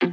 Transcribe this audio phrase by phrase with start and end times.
[0.00, 0.06] Muy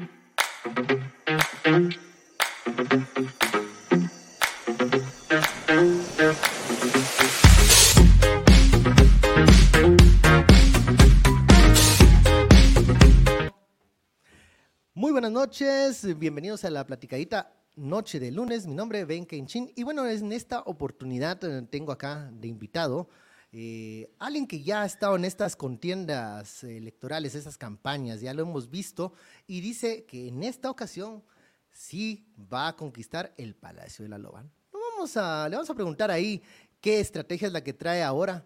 [15.11, 18.67] buenas noches, bienvenidos a la platicadita noche de lunes.
[18.67, 23.07] Mi nombre es Ben Kenchin y bueno, en esta oportunidad eh, tengo acá de invitado
[23.51, 28.69] eh, alguien que ya ha estado en estas contiendas electorales, esas campañas, ya lo hemos
[28.69, 29.13] visto
[29.47, 31.23] y dice que en esta ocasión
[31.71, 34.43] sí va a conquistar el Palacio de la Loba.
[34.43, 36.41] No vamos a, le vamos a preguntar ahí
[36.81, 38.43] qué estrategia es la que trae ahora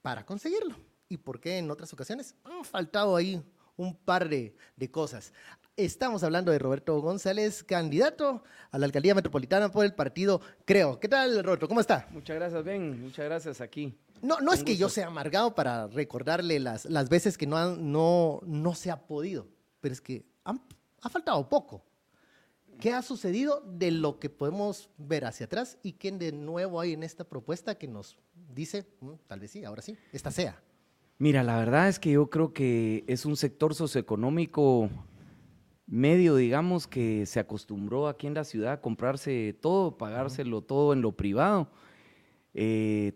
[0.00, 0.76] para conseguirlo
[1.08, 3.40] y por qué en otras ocasiones han faltado ahí
[3.76, 5.32] un par de, de cosas.
[5.76, 11.00] Estamos hablando de Roberto González, candidato a la alcaldía metropolitana por el partido Creo.
[11.00, 11.68] ¿Qué tal, Roberto?
[11.68, 12.06] ¿Cómo está?
[12.10, 13.00] Muchas gracias, Ben.
[13.00, 13.96] Muchas gracias aquí.
[14.22, 17.90] No, no es que yo sea amargado para recordarle las, las veces que no, han-
[17.92, 19.48] no, no se ha podido,
[19.80, 20.62] pero es que han-
[21.02, 21.84] ha faltado poco.
[22.80, 26.92] ¿Qué ha sucedido de lo que podemos ver hacia atrás y qué de nuevo hay
[26.94, 28.16] en esta propuesta que nos
[28.54, 30.60] dice, "Mm, tal vez sí, ahora sí, esta sea?
[31.18, 34.88] Mira, la verdad es que yo creo que es un sector socioeconómico
[35.86, 41.02] medio, digamos, que se acostumbró aquí en la ciudad a comprarse todo, pagárselo todo en
[41.02, 41.68] lo privado.
[42.54, 43.12] Eh,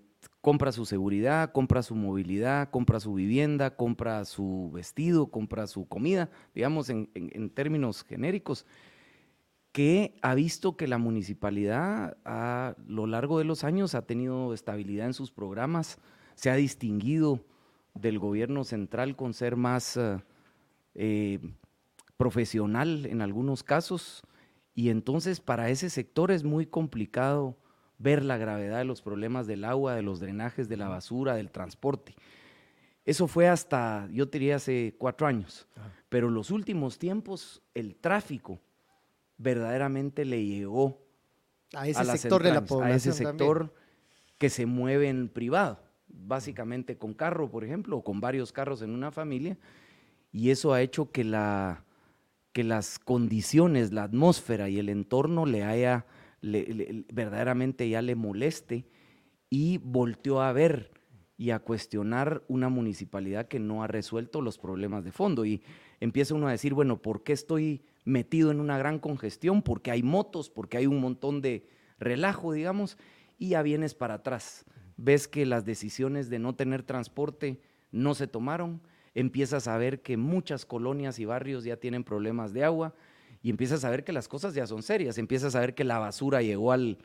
[0.47, 6.31] compra su seguridad, compra su movilidad, compra su vivienda, compra su vestido, compra su comida,
[6.55, 8.65] digamos, en, en- términos genéricos,
[9.73, 15.07] que ha visto que la municipalidad a lo largo de los años ha tenido estabilidad
[15.09, 15.99] en sus programas,
[16.37, 17.41] se ha distinguido
[17.95, 20.21] del gobierno central con ser más eh,
[20.95, 21.41] eh,
[22.17, 24.23] profesional en algunos casos,
[24.77, 27.57] y entonces para ese sector es muy complicado
[27.99, 31.51] ver la gravedad de los problemas del agua, de los drenajes, de la basura, del
[31.51, 32.15] transporte.
[33.05, 35.67] Eso fue hasta, yo diría, hace cuatro años.
[36.09, 38.61] Pero los últimos tiempos, el tráfico
[39.39, 41.07] verdaderamente le llegó
[41.75, 42.93] A ese a sector de la población.
[42.93, 43.29] a ese también.
[43.29, 43.75] sector
[44.39, 48.91] que se mueve en privado, básicamente con carro, por ejemplo, o con varios carros en
[48.91, 49.57] una familia,
[50.33, 51.85] y eso ha hecho que, la,
[52.53, 56.05] que las condiciones, la atmósfera y el entorno le haya,
[56.43, 58.87] verdaderamente ya le moleste
[59.51, 60.93] y volteó a ver
[61.39, 65.45] y a cuestionar una municipalidad que no ha resuelto los problemas de fondo.
[65.45, 65.63] Y
[66.01, 69.63] empieza uno a decir, bueno, ¿por qué estoy metido en una gran congestión?
[69.63, 72.97] Porque hay motos, porque hay un montón de relajo, digamos,
[73.39, 74.65] y ya vienes para atrás.
[74.97, 77.61] Ves que las decisiones de no tener transporte
[77.93, 78.81] no se tomaron,
[79.15, 82.95] empiezas a ver que muchas colonias y barrios ya tienen problemas de agua
[83.43, 85.99] y empiezas a ver que las cosas ya son serias, empiezas a ver que la
[85.99, 86.99] basura llegó al,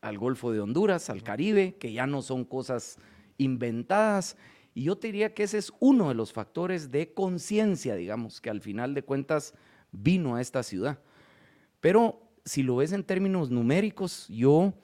[0.00, 2.98] al Golfo de Honduras, al Caribe, que ya no son cosas
[3.38, 4.36] inventadas.
[4.74, 8.50] Y yo te diría que ese es uno de los factores de conciencia, digamos, que
[8.50, 9.54] al final de cuentas
[9.92, 10.98] vino a esta ciudad.
[11.80, 14.74] Pero si lo ves en términos numéricos, yo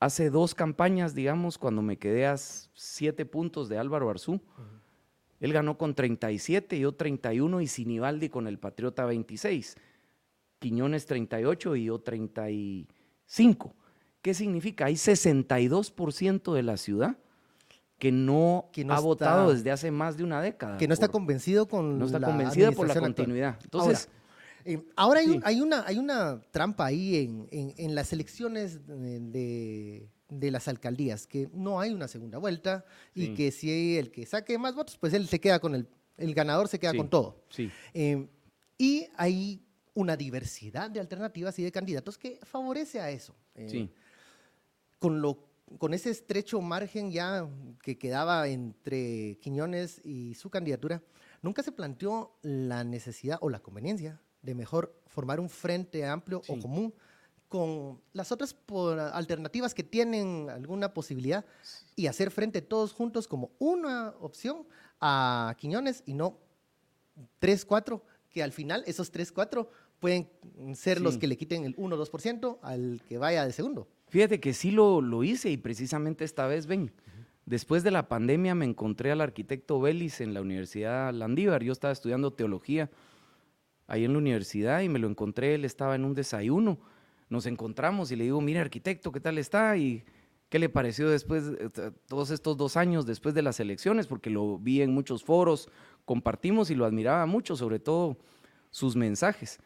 [0.00, 4.40] hace dos campañas, digamos, cuando me quedé a siete puntos de Álvaro Arzú,
[5.40, 9.76] él ganó con 37, yo 31 y Sinibaldi con el Patriota 26.
[10.58, 13.74] Quiñones 38 y yo 35.
[14.22, 14.86] ¿Qué significa?
[14.86, 17.16] Hay 62% de la ciudad
[17.98, 20.76] que no, Que no ha está- votado desde hace más de una década.
[20.78, 23.14] Que no está convencido con no está la convencida por la actual.
[23.14, 23.58] continuidad.
[23.62, 24.08] Entonces,
[24.68, 28.84] Eh, ahora hay, un- hay una, hay una trampa ahí en, en- en las elecciones
[28.84, 32.84] de, de- de las alcaldías, que no hay una segunda vuelta
[33.14, 33.34] y Sí.
[33.34, 35.86] que si el que saque más votos, pues él se queda con el,
[36.16, 36.96] el ganador se queda Sí.
[36.98, 37.44] con todo.
[37.48, 38.26] sí, Eh,
[38.76, 39.62] y hay
[39.96, 43.34] una diversidad de alternativas y de candidatos que favorece a eso.
[43.56, 43.90] Eh, sí.
[45.00, 45.38] con, lo,
[45.78, 47.48] con ese estrecho margen ya
[47.82, 51.02] que quedaba entre Quiñones y su candidatura,
[51.42, 56.58] nunca se planteó la necesidad o la conveniencia de mejor formar un frente amplio o
[56.60, 56.94] común
[57.48, 61.44] con las otras por- alternativas que tienen alguna posibilidad
[61.94, 64.66] y hacer frente todos juntos como una opción
[65.00, 66.38] a Quiñones y no
[67.38, 70.28] tres, cuatro, que al final esos tres, cuatro pueden
[70.74, 71.20] ser los Sí.
[71.20, 73.88] que le quiten el 1 o 2% al que vaya de segundo.
[74.08, 76.92] Fíjate que sí lo, lo hice y precisamente esta vez, ven,
[77.44, 81.62] después de la pandemia me encontré al arquitecto Vélez en la Universidad Landívar.
[81.62, 82.90] Yo estaba estudiando teología
[83.88, 86.78] ahí en la universidad y me lo encontré, él estaba en un desayuno.
[87.28, 89.76] Nos encontramos y le digo, mire arquitecto, ¿qué tal está?
[89.76, 90.04] Y
[90.48, 91.70] qué le pareció después, eh,
[92.06, 95.68] todos estos dos años después de las elecciones, porque lo vi en muchos foros,
[96.04, 98.16] compartimos y lo admiraba mucho, sobre todo
[98.70, 99.58] sus mensajes.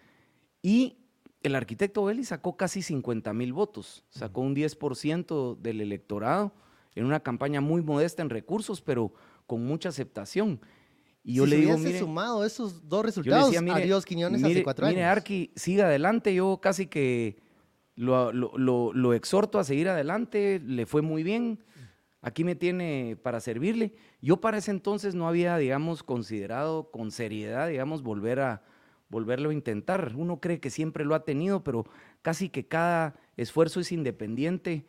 [0.62, 0.97] Y
[1.43, 6.53] el arquitecto Vélez sacó casi 50 mil votos, sacó un 10% del electorado
[6.95, 9.12] en una campaña muy modesta en recursos, pero
[9.47, 10.61] con mucha aceptación.
[11.23, 14.97] Y yo le digo, mire, sumado esos dos resultados, decía, adiós Quiñones hace cuatro años.
[14.97, 17.39] Mire, Arqui, siga adelante, yo casi que
[17.95, 21.62] lo, lo, lo, exhorto a seguir adelante, le fue muy bien,
[22.23, 23.95] aquí me tiene para servirle.
[24.23, 28.62] Yo para ese entonces no había, digamos, considerado con seriedad, digamos, volver a
[29.11, 30.12] volverlo a intentar.
[30.17, 31.85] Uno cree que siempre lo ha tenido, pero
[32.23, 34.87] casi que cada esfuerzo es independiente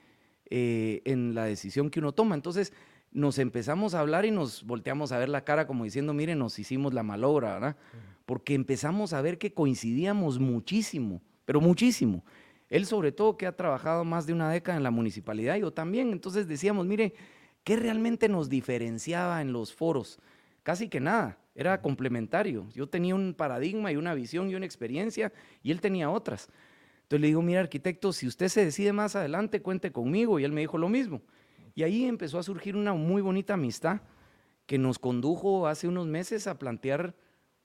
[0.50, 2.35] eh, en la decisión que uno toma.
[2.35, 2.71] Entonces
[3.12, 6.57] nos empezamos a hablar y nos volteamos a ver la cara como diciendo, miren, nos
[6.59, 7.77] hicimos la malobra, ¿verdad?
[8.25, 12.23] Porque empezamos a ver que coincidíamos muchísimo, pero muchísimo.
[12.69, 16.12] Él sobre todo que ha trabajado más de una década en la municipalidad, yo también.
[16.12, 17.13] Entonces decíamos, mire,
[17.65, 20.19] ¿qué realmente nos diferenciaba en los foros?
[20.63, 22.67] Casi que nada, era complementario.
[22.73, 25.31] Yo tenía un paradigma y una visión y una experiencia
[25.63, 26.49] y él tenía otras.
[27.03, 30.39] Entonces le digo, mira arquitecto, si usted se decide más adelante, cuente conmigo.
[30.39, 31.21] Y él me dijo lo mismo.
[31.75, 34.01] Y ahí empezó a surgir una muy bonita amistad
[34.65, 37.15] que nos condujo hace unos meses a plantear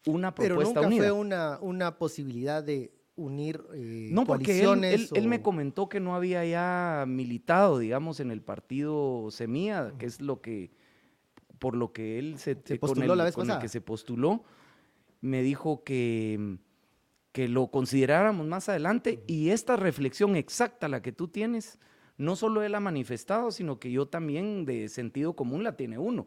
[0.07, 5.43] una propuesta Pero nunca fue una, una posibilidad de unir eh, No, porque él, me
[5.43, 10.71] comentó que no había ya militado, digamos, en el partido Semilla, que es lo que,
[11.59, 14.45] por lo que él se, postuló la vez con el que se postuló,
[15.21, 16.59] me dijo que,
[17.33, 21.79] que lo consideráramos más adelante y esta reflexión exacta, la que tú tienes,
[22.19, 26.27] no solo él ha manifestado, sino que yo también de sentido común la tiene uno.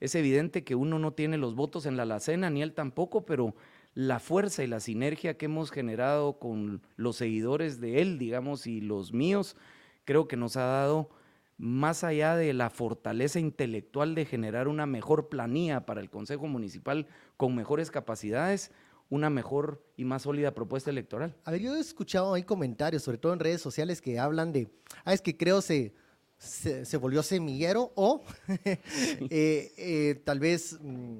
[0.00, 3.54] Es evidente que uno no tiene los votos en la alacena, ni él tampoco, pero
[3.94, 8.80] la fuerza y la sinergia que hemos generado con los seguidores de él, digamos, y
[8.80, 9.56] los míos,
[10.04, 11.10] creo que nos ha dado,
[11.60, 17.06] más allá de la fortaleza intelectual de generar una mejor planilla para el Consejo Municipal
[17.36, 18.70] con mejores capacidades,
[19.10, 21.36] una mejor y más sólida propuesta electoral.
[21.44, 24.70] A ver, yo he escuchado ahí comentarios, sobre todo en redes sociales, que hablan de,
[25.04, 25.92] ah, es que creo se,
[26.38, 28.22] se, volvió semillero o
[28.64, 30.78] eh, eh, tal vez...
[30.80, 31.18] Mm,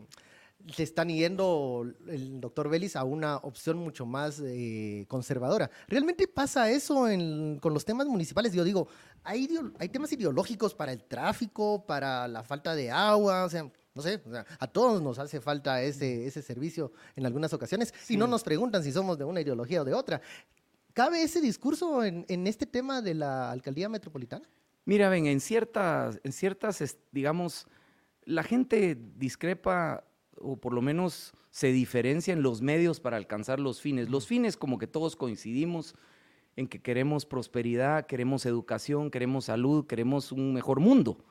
[0.75, 5.71] se están yendo el doctor Vélez a una opción mucho más eh, conservadora.
[5.89, 7.07] ¿Realmente pasa eso
[7.61, 8.53] con los temas municipales?
[8.53, 8.89] Yo digo,
[9.23, 9.49] hay,
[9.79, 14.23] hay temas ideológicos para el tráfico, para la falta de agua, o sea, no sé,
[14.59, 18.85] a todos nos hace falta ese, ese servicio en algunas ocasiones y no nos preguntan
[18.85, 20.21] si somos de una ideología o de otra.
[20.93, 24.49] ¿Cabe ese discurso en, en este tema de la alcaldía metropolitana?
[24.85, 27.67] Mira, ven, en ciertas, en ciertas, digamos,
[28.25, 30.05] la gente discrepa
[30.41, 34.09] o por lo menos se diferencian los medios para alcanzar los fines.
[34.09, 35.95] Los fines como que todos coincidimos
[36.57, 41.25] en que queremos prosperidad, queremos educación, queremos salud, queremos un mejor mundo.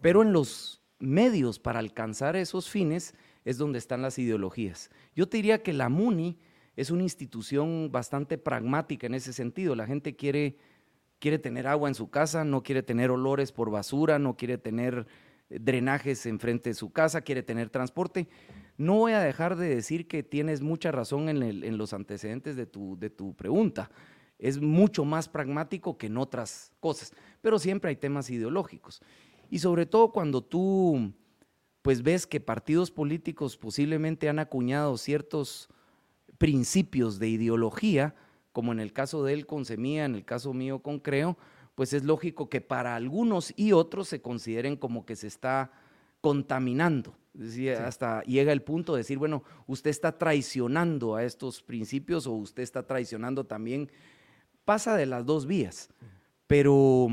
[0.00, 4.90] Pero en los medios para alcanzar esos fines es donde están las ideologías.
[5.14, 6.38] Yo te diría que la MUNI
[6.76, 9.74] es una institución bastante pragmática en ese sentido.
[9.74, 10.56] La gente quiere,
[11.18, 15.06] quiere tener agua en su casa, no quiere tener olores por basura, no quiere tener
[15.48, 18.28] drenajes enfrente de su casa, quiere tener transporte.
[18.76, 22.98] No voy a dejar de decir que tienes mucha razón en, los antecedentes de tu,
[22.98, 23.90] de tu pregunta.
[24.38, 29.00] Es mucho más pragmático que en otras cosas, pero siempre hay temas ideológicos.
[29.50, 31.12] Y sobre todo cuando tú
[31.86, 35.68] pues ves que partidos políticos posiblemente han acuñado ciertos
[36.36, 38.16] principios de ideología,
[38.52, 41.38] como en el caso de él con Semilla, en el caso mío con Creo,
[41.76, 45.70] pues es lógico que para algunos y otros se consideren como que se está
[46.22, 47.14] contaminando.
[47.84, 52.62] Hasta llega el punto de decir, bueno, usted está traicionando a estos principios o usted
[52.62, 53.92] está traicionando también.
[54.64, 55.90] Pasa de las dos vías,
[56.46, 57.08] pero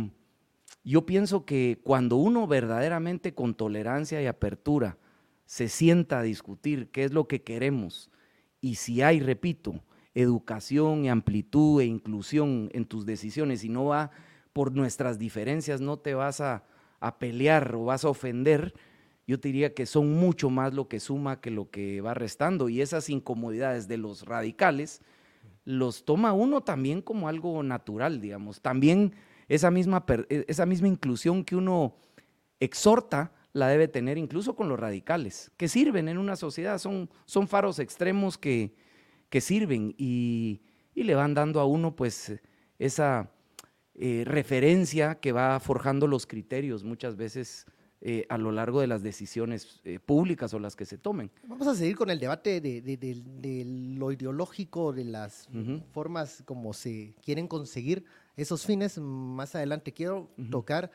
[0.85, 4.97] yo pienso que cuando uno verdaderamente con tolerancia y apertura
[5.45, 8.09] se sienta a discutir qué es lo que queremos
[8.61, 14.11] y si hay, repito, educación y amplitud e inclusión en tus decisiones y no va
[14.53, 16.63] por nuestras diferencias no te vas a,
[17.19, 18.73] pelear o vas a ofender,
[19.27, 22.69] yo te diría que son mucho más lo que suma que lo que va restando.
[22.69, 25.01] Y esas incomodidades de los radicales
[25.65, 28.61] los toma uno también como algo natural, digamos.
[28.61, 29.15] También
[29.49, 31.97] esa misma, e, esa misma inclusión que uno
[32.61, 37.47] exhorta la debe tener incluso con los radicales, que sirven en una sociedad, son, son
[37.47, 38.73] faros extremos que,
[39.29, 40.61] que sirven y,
[40.95, 42.33] y le van dando a uno pues
[42.79, 43.29] esa
[43.95, 47.67] eh, referencia que va forjando los criterios muchas veces
[48.01, 51.29] eh, a lo largo de las decisiones eh, públicas o las que se tomen.
[51.47, 55.47] Vamos a seguir con el debate de, lo ideológico, de las
[55.91, 58.03] formas como se quieren conseguir
[58.35, 58.97] esos fines.
[58.97, 60.89] Más adelante quiero tocar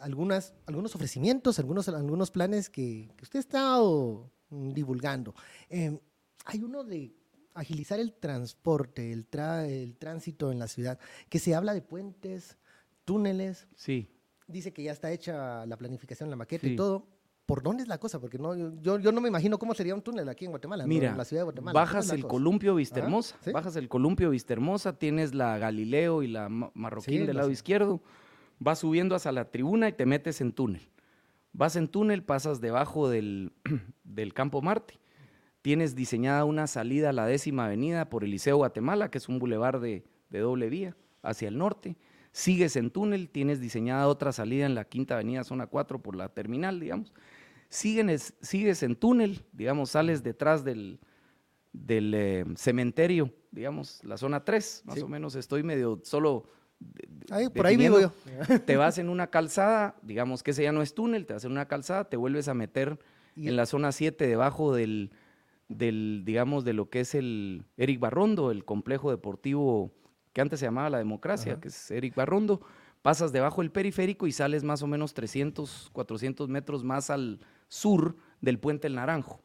[0.00, 5.34] algunas, algunos ofrecimientos, algunos, algunos planes que, que usted ha estado divulgando.
[5.70, 7.12] hay uno de
[7.54, 9.26] agilizar el transporte, el,
[9.68, 12.56] el tránsito en la ciudad, que se habla de puentes,
[13.04, 13.66] túneles.
[13.74, 14.08] Sí.
[14.46, 17.06] Dice que ya está hecha la planificación, la maqueta y todo.
[17.46, 18.20] ¿Por dónde es la cosa?
[18.20, 21.10] Porque no, yo, yo no me imagino cómo sería un túnel aquí en Guatemala, Mira,
[21.10, 21.78] en la ciudad de Guatemala.
[21.78, 23.50] bajas el columpio Vistahermosa, ¿sí?
[23.50, 27.54] bajas el columpio Vistahermosa, tienes la Galileo y la Ma- Marroquín Sí, del lado sé.
[27.54, 28.00] izquierdo,
[28.60, 30.82] vas subiendo hasta la tribuna y te metes en túnel.
[31.52, 33.52] Vas en túnel, pasas debajo del,
[34.04, 34.98] del Campo Marte.
[35.62, 39.38] Tienes diseñada una salida a la décima avenida por el Liceo Guatemala, que es un
[39.38, 41.96] bulevar de, de doble vía hacia el norte.
[42.32, 46.28] Sigues en túnel, tienes diseñada otra salida en la quinta avenida, zona 4, por la
[46.30, 47.12] terminal, digamos.
[47.70, 50.98] Siguen- sigues en túnel, digamos, sales detrás del,
[51.72, 55.02] del eh, cementerio, digamos, la zona 3, más Sí.
[55.02, 56.44] o menos estoy medio solo.
[56.80, 58.12] de- de- Ahí, por ahí vivo yo.
[58.66, 61.52] Te vas en una calzada, digamos que ese ya no es túnel, te vas en
[61.52, 62.98] una calzada, te vuelves a meter
[63.36, 65.12] Y- en la zona 7 debajo del,
[65.76, 69.92] del, digamos, de lo que es el Eric Barrondo, el complejo deportivo
[70.32, 71.60] que antes se llamaba La Democracia, Ajá.
[71.60, 72.60] que es Eric Barrondo,
[73.02, 78.16] pasas debajo del periférico y sales más o menos 300, 400 metros más al sur
[78.40, 79.42] del puente El Naranjo.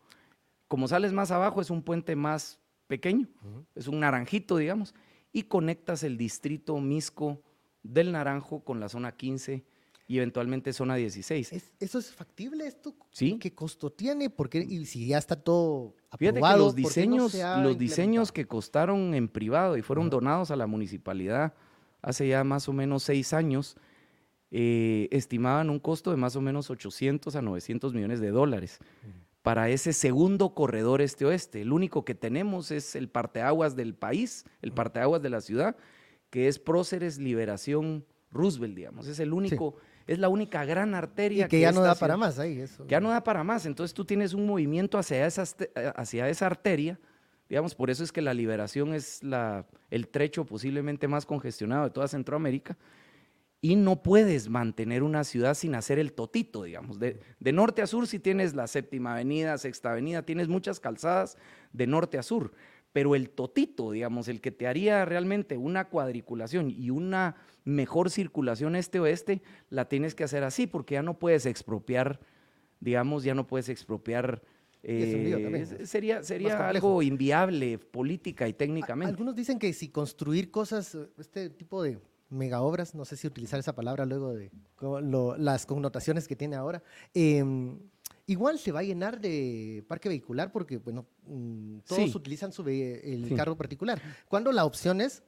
[0.67, 3.27] Como sales más abajo es un puente más pequeño,
[3.75, 4.93] es un naranjito, digamos,
[5.33, 7.41] y conectas el distrito Misco
[7.83, 9.65] del Naranjo con la zona 15
[10.07, 11.51] y eventualmente zona 16.
[11.53, 12.95] ¿Es- ¿Eso es factible esto?
[13.11, 13.37] Sí.
[13.39, 14.29] ¿Qué costo tiene?
[14.29, 17.43] Porque y si ya está todo Fíjate aprobado, que los ¿por qué no diseños, se
[17.43, 21.53] ha los diseños que costaron en privado y fueron donados a la municipalidad
[22.01, 23.75] hace ya más o menos seis años,
[24.51, 28.79] eh, estimaban un costo de más o menos 800 a 900 millones de dólares
[29.41, 31.61] para ese segundo corredor este-oeste.
[31.61, 35.75] El único que tenemos es el parteaguas del país, el parteaguas de la ciudad,
[36.29, 39.07] que es Próceres Liberación Roosevelt, digamos.
[39.07, 39.75] Es el único,
[40.07, 42.59] es la única gran arteria Y que ya no da para más ahí.
[42.61, 42.85] Eso.
[42.85, 43.65] que ya no da para más.
[43.65, 46.99] Entonces tú tienes un movimiento hacia esa, aste- eh, hacia esa arteria,
[47.49, 51.89] digamos, por eso es que la liberación es la, el trecho posiblemente más congestionado de
[51.91, 52.77] toda Centroamérica.
[53.59, 56.99] Y no puedes mantener una ciudad sin hacer el totito, digamos.
[56.99, 61.37] De, de norte a sur si tienes la séptima avenida, sexta avenida, tienes muchas calzadas
[61.73, 62.51] de norte a sur.
[62.93, 68.75] Pero el totito, digamos, el que te haría realmente una cuadriculación y una mejor circulación
[68.75, 72.19] este-oeste, la tienes que hacer así, porque ya no puedes expropiar,
[72.79, 74.41] digamos, ya no puedes expropiar.
[74.83, 79.09] Eh, sería sería algo inviable política y técnicamente.
[79.11, 83.59] Algunos dicen que si construir cosas, este tipo de mega obras, no sé si utilizar
[83.59, 84.49] esa palabra luego de
[85.01, 87.79] lo- las connotaciones que tiene ahora, em,
[88.27, 92.17] igual se va a llenar de parque vehicular porque, bueno, mm, todos Sí.
[92.17, 93.33] utilizan su el Sí.
[93.35, 93.99] carro particular.
[94.27, 95.23] Cuando la opción es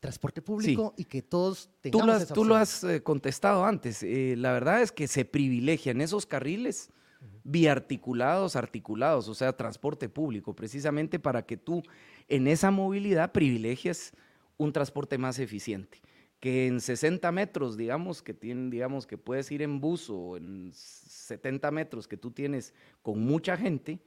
[0.00, 3.64] transporte público y que todos tengamos Tú lo has, esa tú lo has eh, contestado
[3.64, 4.02] antes.
[4.02, 6.90] eh, la verdad es que se privilegian esos carriles
[7.44, 11.82] biarticulados, articulados, o sea, transporte público, precisamente para que tú
[12.28, 14.12] en esa movilidad privilegies
[14.56, 16.00] un transporte más eficiente.
[16.42, 20.72] Que en 60 metros, digamos, que tienen, digamos, que puedes ir en bus o en
[20.74, 24.00] 70 metros que tú tienes con mucha gente,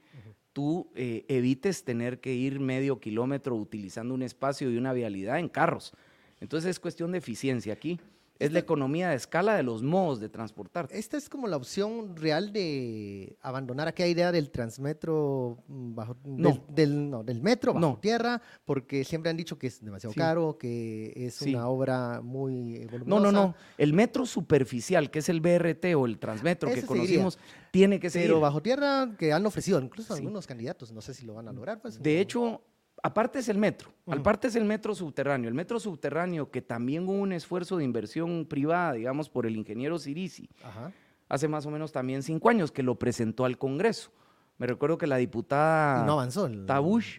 [0.52, 5.48] tú eh, evites tener que ir medio kilómetro utilizando un espacio y una vialidad en
[5.48, 5.94] carros.
[6.38, 7.98] Entonces es cuestión de eficiencia aquí.
[8.38, 10.88] Es la economía de escala de los modos de transportar.
[10.90, 16.50] Esta es como la opción real de abandonar aquella idea del transmetro bajo No.
[16.68, 17.98] del, del- no, del metro bajo No.
[17.98, 20.18] tierra, porque siempre han dicho que es demasiado Sí.
[20.20, 21.54] caro, que es Sí.
[21.54, 23.32] una obra muy eh, No, no, voluminosa.
[23.32, 23.54] no.
[23.78, 27.38] El metro superficial, que es el BRT o el Transmetro que conocimos,
[27.70, 28.22] tiene que ser.
[28.22, 30.20] Pero bajo tierra que han ofrecido incluso Sí.
[30.20, 31.80] algunos candidatos, no sé si lo van a lograr.
[31.80, 32.62] Pues, De hecho,
[33.02, 34.18] aparte es el metro, Ujú.
[34.18, 35.48] aparte es el metro subterráneo.
[35.48, 39.98] El metro subterráneo, que también hubo un esfuerzo de inversión privada, digamos, por el ingeniero
[39.98, 40.92] Cirisi, Ajá.
[41.28, 44.10] hace más o menos también cinco años, que lo presentó al Congreso.
[44.58, 46.46] Me recuerdo que la diputada no avanzó.
[46.46, 47.18] el- Tabush,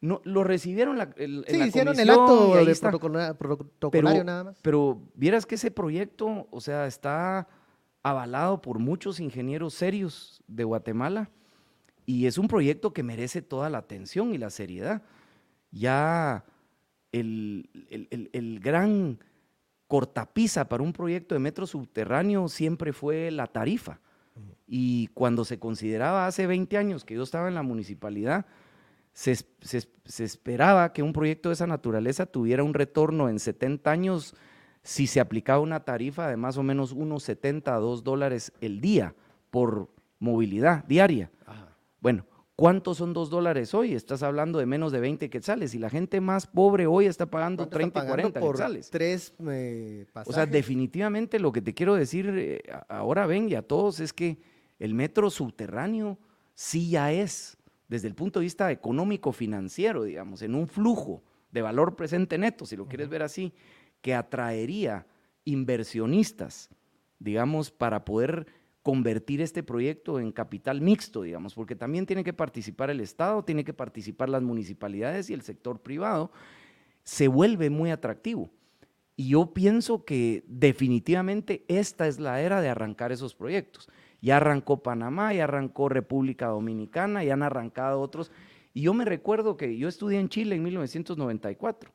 [0.00, 4.58] no, lo recibieron la, el- en Sí, la hicieron el acto de protocolario nada más.
[4.62, 7.48] Pero vieras que ese proyecto, o sea, está
[8.02, 11.30] avalado por muchos ingenieros serios de Guatemala
[12.08, 15.02] y es un proyecto que merece toda la atención y la seriedad.
[15.70, 16.42] Ya
[17.12, 17.68] el,
[18.62, 19.18] gran
[19.86, 24.00] cortapisa para un proyecto de metro subterráneo siempre fue la tarifa.
[24.66, 28.46] Y cuando se consideraba hace 20 años que yo estaba en la municipalidad,
[29.12, 33.28] se, es- se es- se esperaba que un proyecto de esa naturaleza tuviera un retorno
[33.28, 34.34] en 70 años
[34.82, 38.80] si se aplicaba una tarifa de más o menos unos 70 a 2 dólares el
[38.80, 39.14] día
[39.50, 39.88] por
[40.18, 41.30] movilidad diaria.
[41.46, 41.67] Ajá.
[42.00, 42.24] Bueno,
[42.54, 43.94] ¿cuántos son 2 dólares hoy?
[43.94, 47.64] Estás hablando de menos de 20 quetzales y la gente más pobre hoy está pagando
[47.64, 48.90] ¿Cuánto 30 y están pagando 40 por quetzales.
[48.90, 53.62] tres eh, O sea, definitivamente lo que te quiero decir eh, ahora ven y a
[53.62, 54.38] todos es que
[54.78, 56.18] el metro subterráneo
[56.54, 57.56] sí ya es,
[57.88, 62.66] desde el punto de vista económico financiero, digamos, en un flujo de valor presente neto,
[62.66, 63.52] si lo quieres ver así,
[64.02, 65.06] que atraería
[65.44, 66.70] inversionistas,
[67.18, 68.46] digamos, para poder
[68.88, 73.62] convertir este proyecto en capital mixto, digamos, porque también tiene que participar el Estado, tiene
[73.62, 76.32] que participar las municipalidades y el sector privado,
[77.02, 78.48] se vuelve muy atractivo.
[79.14, 83.90] Y yo pienso que definitivamente esta es la era de arrancar esos proyectos.
[84.22, 88.32] Ya arrancó Panamá, ya arrancó República Dominicana, ya han arrancado otros.
[88.72, 91.90] Y yo me recuerdo que yo estudié en Chile en 1994.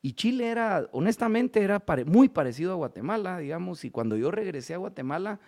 [0.00, 4.78] Y Chile era, honestamente, era muy parecido a Guatemala, digamos, y cuando yo regresé a
[4.78, 5.38] Guatemala,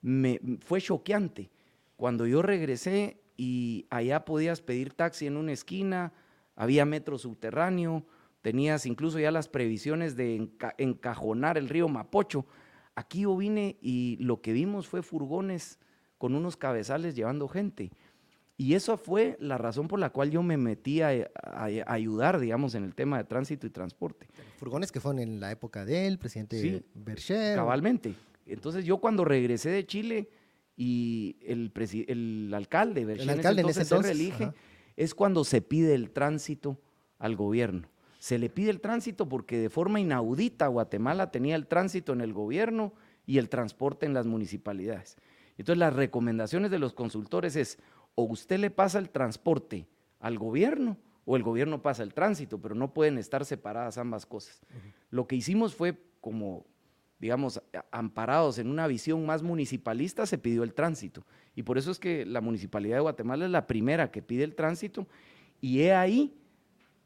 [0.00, 1.50] me, fue choqueante.
[1.96, 6.12] Cuando yo regresé y allá podías pedir taxi en una esquina,
[6.56, 8.04] había metro subterráneo,
[8.42, 12.46] tenías incluso ya las previsiones de encajonar el río Mapocho.
[12.94, 15.78] Aquí yo vine y lo que vimos fue furgones
[16.18, 17.92] con unos cabezales llevando gente.
[18.60, 21.30] Y esa fue la razón por la cual yo me metí a,
[21.86, 24.26] ayudar, digamos, en el tema de tránsito y transporte.
[24.56, 27.54] Furgones que fueron en la época del presidente sí, Bercher.
[27.54, 28.14] Cabalmente.
[28.48, 30.28] Entonces yo cuando regresé de Chile
[30.76, 31.72] y el,
[32.08, 34.52] el alcalde, el alcalde en ese entonces, se reelige,
[34.96, 36.80] es cuando se pide el tránsito
[37.18, 37.88] al gobierno.
[38.18, 42.32] Se le pide el tránsito porque de forma inaudita Guatemala tenía el tránsito en el
[42.32, 42.92] gobierno
[43.26, 45.16] y el transporte en las municipalidades.
[45.56, 47.78] Entonces las recomendaciones de los consultores es
[48.14, 49.86] o usted le pasa el transporte
[50.18, 54.60] al gobierno o el gobierno pasa el tránsito, pero no pueden estar separadas ambas cosas.
[55.10, 56.66] Lo que hicimos fue como,
[57.18, 57.60] digamos,
[57.90, 61.24] amparados en una visión más municipalista, se pidió el tránsito.
[61.54, 64.54] Y por eso es que la Municipalidad de Guatemala es la primera que pide el
[64.54, 65.06] tránsito
[65.60, 66.34] y he ahí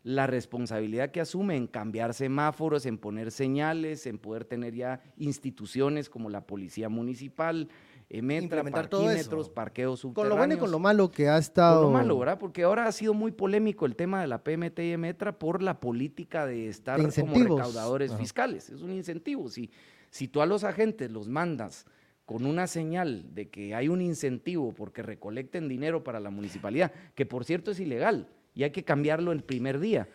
[0.04, 6.10] la responsabilidad que asume en cambiar semáforos, en poner señales, en poder tener ya instituciones
[6.10, 7.68] como la Policía Municipal,
[8.10, 10.28] Metra, parquímetros, parqueos subterráneos.
[10.28, 11.84] Con lo bueno y con lo malo que ha estado.
[11.84, 12.38] Con lo malo, ¿verdad?
[12.38, 15.80] Porque ahora ha sido muy polémico el tema de la PMT y Metra por la
[15.80, 18.68] política de estar como recaudadores fiscales.
[18.68, 19.48] Es un incentivo.
[19.48, 19.70] Si,
[20.12, 21.86] si tú a los agentes los mandas
[22.26, 27.24] con una señal de que hay un incentivo porque recolecten dinero para la municipalidad, que
[27.26, 30.08] por cierto es ilegal y hay que cambiarlo el primer día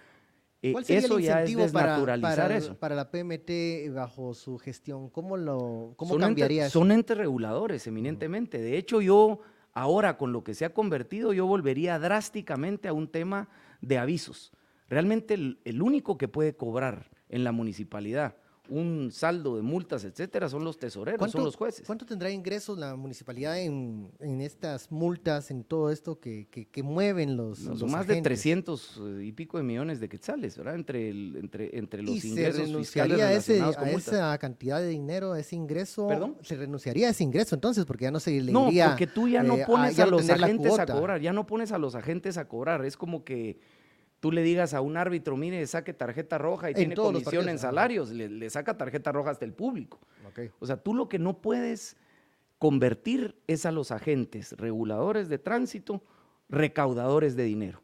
[0.61, 2.77] eh, ¿Cuál sería eso el ya es desnaturalizar para, eso.
[2.77, 6.79] Para la PMT bajo su gestión, ¿cómo lo cómo cambiaría eso?
[6.79, 8.59] Son entes reguladores, eminentemente.
[8.59, 9.41] De hecho, yo
[9.73, 13.49] ahora con lo que se ha convertido, yo volvería drásticamente a un tema
[13.81, 14.51] de avisos.
[14.89, 18.35] Realmente el único que puede cobrar en la municipalidad
[18.69, 21.85] un saldo de multas, etcétera, son los tesoreros, son los jueces.
[21.85, 26.47] ¿Cuánto tendrá ingresos la municipalidad en, estas multas, en todo esto que,
[26.83, 30.75] mueven los, Son más de 300 y pico de millones de quetzales, ¿verdad?
[30.75, 36.07] Entre, entre, entre los ingresos fiscales relacionados a esa cantidad de dinero, a ese ingreso?
[36.07, 36.37] ¿Perdón?
[36.41, 37.85] ¿Se renunciaría a ese ingreso entonces?
[37.85, 40.77] Porque ya no se le No, porque tú ya no eh, pones a los agentes
[40.79, 43.59] a cobrar, ya no pones a los agentes a cobrar, es como que
[44.19, 48.11] tú le digas a un árbitro, mire, saque tarjeta roja y tiene comisión en salarios,
[48.11, 49.99] le, saca tarjeta roja hasta el público.
[50.59, 51.97] O sea, tú lo que no puedes
[52.59, 56.03] convertir es a los agentes reguladores de tránsito
[56.49, 57.81] recaudadores de dinero.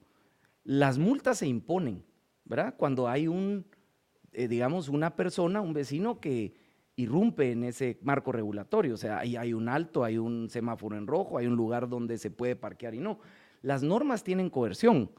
[0.63, 2.03] Las multas se imponen,
[2.45, 2.75] ¿verdad?
[2.77, 3.65] Cuando hay un,
[4.31, 6.53] eh, digamos, una persona, un vecino que
[6.95, 11.07] irrumpe en ese marco regulatorio, o sea, hay, hay un alto, hay un semáforo en
[11.07, 13.19] rojo, hay un lugar donde se puede parquear y no.
[13.61, 15.09] Las normas tienen coerción.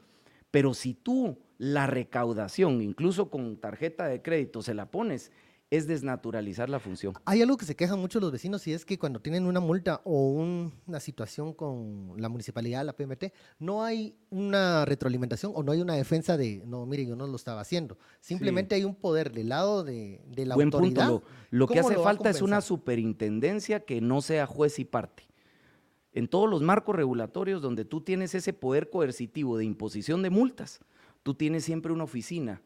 [0.51, 5.31] Pero si tú la recaudación, incluso con tarjeta de crédito, se la pones,
[5.71, 7.13] es desnaturalizar la función.
[7.25, 10.01] Hay algo que se quejan mucho los vecinos y es que cuando tienen una multa
[10.03, 13.25] o una situación con la municipalidad, la PMT,
[13.59, 17.35] no hay una retroalimentación o no hay una defensa de, no, mire, yo no lo
[17.35, 17.97] estaba haciendo.
[18.21, 21.09] Simplemente hay un poder del lado de, la autoridad.
[21.09, 21.23] Punto.
[21.49, 25.23] Lo, que hace falta es una superintendencia que no sea juez y parte
[26.15, 30.79] en todos los marcos regulatorios donde tú tienes ese poder coercitivo de imposición de multas,
[31.23, 32.61] tú tienes siempre una oficina.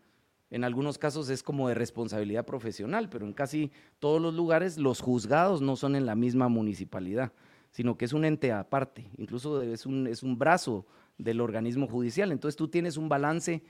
[0.51, 5.01] En algunos casos es como de responsabilidad profesional, pero en casi todos los lugares los
[5.01, 7.33] juzgados no son en la misma municipalidad,
[7.71, 10.85] sino que es un ente aparte, incluso es un, es un brazo
[11.17, 12.31] del organismo judicial.
[12.31, 13.63] Entonces tú tienes un balance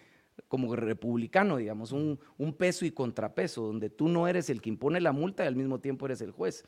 [0.49, 4.99] como republicano, digamos, un, un, peso y contrapeso, donde tú no eres el que impone
[4.99, 6.65] la multa y al mismo tiempo eres el juez.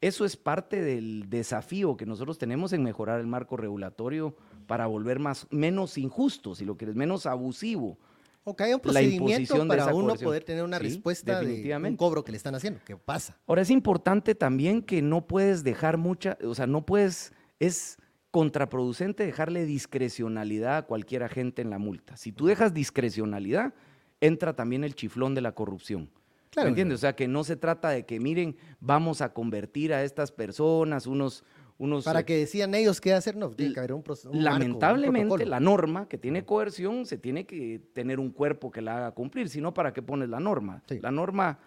[0.00, 4.34] Eso es parte del desafío que nosotros tenemos en mejorar el marco regulatorio
[4.66, 7.98] para volver más, menos injusto, si lo quieres, menos abusivo.
[8.44, 12.32] O que haya un procedimiento para uno poder tener una respuesta de un cobro que
[12.32, 12.80] le están haciendo.
[12.86, 13.36] ¿Qué pasa?
[13.46, 17.98] Ahora, es importante también que no puedes dejar mucha, o sea, no puedes, es
[18.30, 22.16] contraproducente dejarle discrecionalidad a cualquier agente en la multa.
[22.16, 23.74] Si tú dejas discrecionalidad,
[24.20, 26.10] entra también el chiflón de la corrupción.
[26.56, 26.96] ¿Me entiendes?
[26.96, 31.06] O sea, que no se trata de que, miren, vamos a convertir a estas personas,
[31.06, 31.44] unos...
[31.78, 34.30] unos Para que decían ellos qué hacer, no, tiene que haber un proceso.
[34.32, 39.10] Lamentablemente, la norma que tiene coerción se tiene que tener un cuerpo que la haga
[39.12, 40.82] cumplir, si no, ¿para qué pones la norma?
[41.00, 41.60] La norma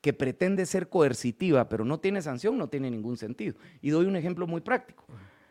[0.00, 3.54] que pretende ser coercitiva, pero no tiene sanción, no tiene ningún sentido.
[3.80, 5.04] Y doy un ejemplo muy práctico.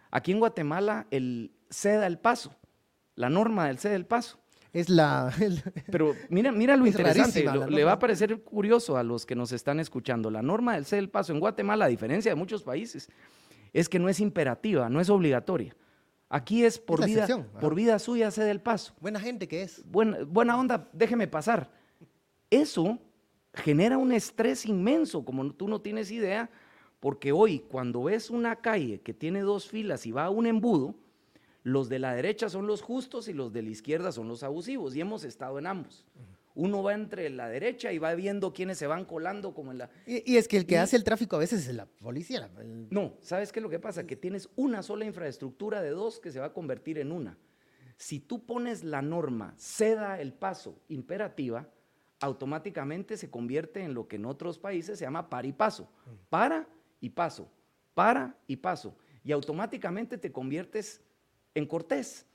[0.10, 2.54] Aquí en Guatemala, el ceda el paso,
[3.16, 4.41] la norma del ceda el paso.
[4.74, 5.34] Es la...
[5.92, 9.80] Pero mira, mira lo interesante, le va a parecer curioso a los que nos están
[9.80, 10.32] escuchando.
[10.32, 13.10] La norma del ceda el paso en Guatemala, a diferencia de muchos países,
[13.74, 15.76] es que no es imperativa, no es obligatoria.
[16.30, 17.28] Aquí es por, vida,
[17.60, 18.94] por vida suya cede el paso.
[19.02, 19.84] Buena gente que es.
[19.86, 21.70] Buena, buena onda, déjeme pasar.
[22.50, 22.98] Eso
[23.54, 26.50] genera un estrés inmenso, como tú no tienes idea,
[27.02, 30.96] porque hoy cuando ves una calle que tiene dos filas y va a un embudo,
[31.64, 34.96] los de la derecha son los justos y los de la izquierda son los abusivos,
[34.96, 36.06] y hemos estado en ambos.
[36.54, 39.90] Uno va entre la derecha y va viendo quiénes se van colando como en la...
[40.06, 42.50] Y, es que el que hace el tráfico a veces es la policía.
[42.90, 44.06] No, ¿sabes qué es lo que pasa?
[44.06, 47.38] Que tienes una sola infraestructura de dos que se va a convertir en una.
[47.96, 51.70] Si tú pones la norma, ceda el paso imperativa,
[52.20, 55.90] automáticamente se convierte en lo que en otros países se llama par y paso.
[56.30, 56.68] Para
[57.00, 57.50] y paso,
[57.94, 58.98] para y paso.
[59.24, 61.02] Y automáticamente te conviertes
[61.56, 62.26] en cortés.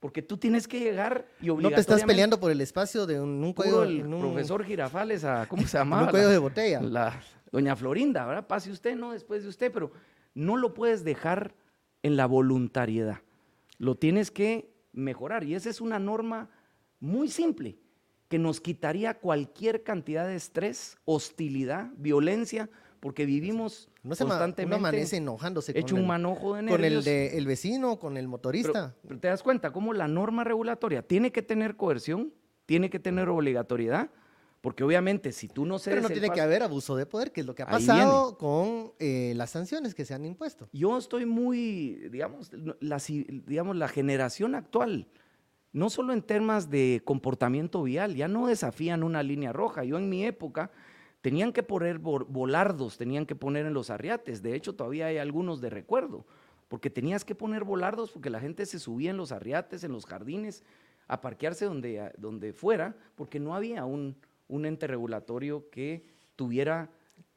[0.00, 1.70] Porque tú tienes que llegar y obligatoriamente...
[1.70, 3.84] No te estás peleando por el espacio de un, un cuello...
[3.84, 5.46] El profesor Girafales a...
[5.46, 6.02] ¿Cómo se llama?
[6.02, 6.80] un cuello de botella.
[6.80, 8.46] La, doña Florinda, ¿verdad?
[8.46, 9.92] Pase usted, no después de usted, pero
[10.34, 11.54] no lo puedes dejar
[12.02, 13.20] en la voluntariedad.
[13.78, 15.44] Lo tienes que mejorar.
[15.44, 16.50] Y esa es una norma
[16.98, 17.78] muy simple
[18.28, 22.70] que nos quitaría cualquier cantidad de estrés, hostilidad, violencia,
[23.02, 24.76] porque vivimos no se constantemente.
[24.76, 26.78] amanece enojándose hecho un manojo de nervios.
[26.78, 28.94] Con el, de, el vecino, con el motorista.
[29.02, 32.32] Pero, te das cuenta cómo la norma regulatoria tiene que tener coerción,
[32.64, 34.10] tiene que tener obligatoriedad,
[34.60, 37.40] porque obviamente si tú no cedes Pero no tiene que haber abuso de poder, que
[37.40, 40.68] es lo que ha pasado con eh, las sanciones que se han impuesto.
[40.72, 45.08] Yo estoy muy, digamos, la, digamos, la generación actual,
[45.72, 49.82] no solo en temas de comportamiento vial, ya no desafían una línea roja.
[49.82, 50.70] Yo en mi época
[51.22, 54.42] Tenían que poner volardos, tenían que poner en los arriates.
[54.42, 56.26] De hecho, todavía hay algunos de recuerdo,
[56.68, 60.04] porque tenías que poner volardos porque la gente se subía en los arriates, en los
[60.04, 60.64] jardines,
[61.06, 64.16] a parquearse donde, donde fuera, porque no había un,
[64.48, 66.04] un ente regulatorio que
[66.34, 66.90] tuviera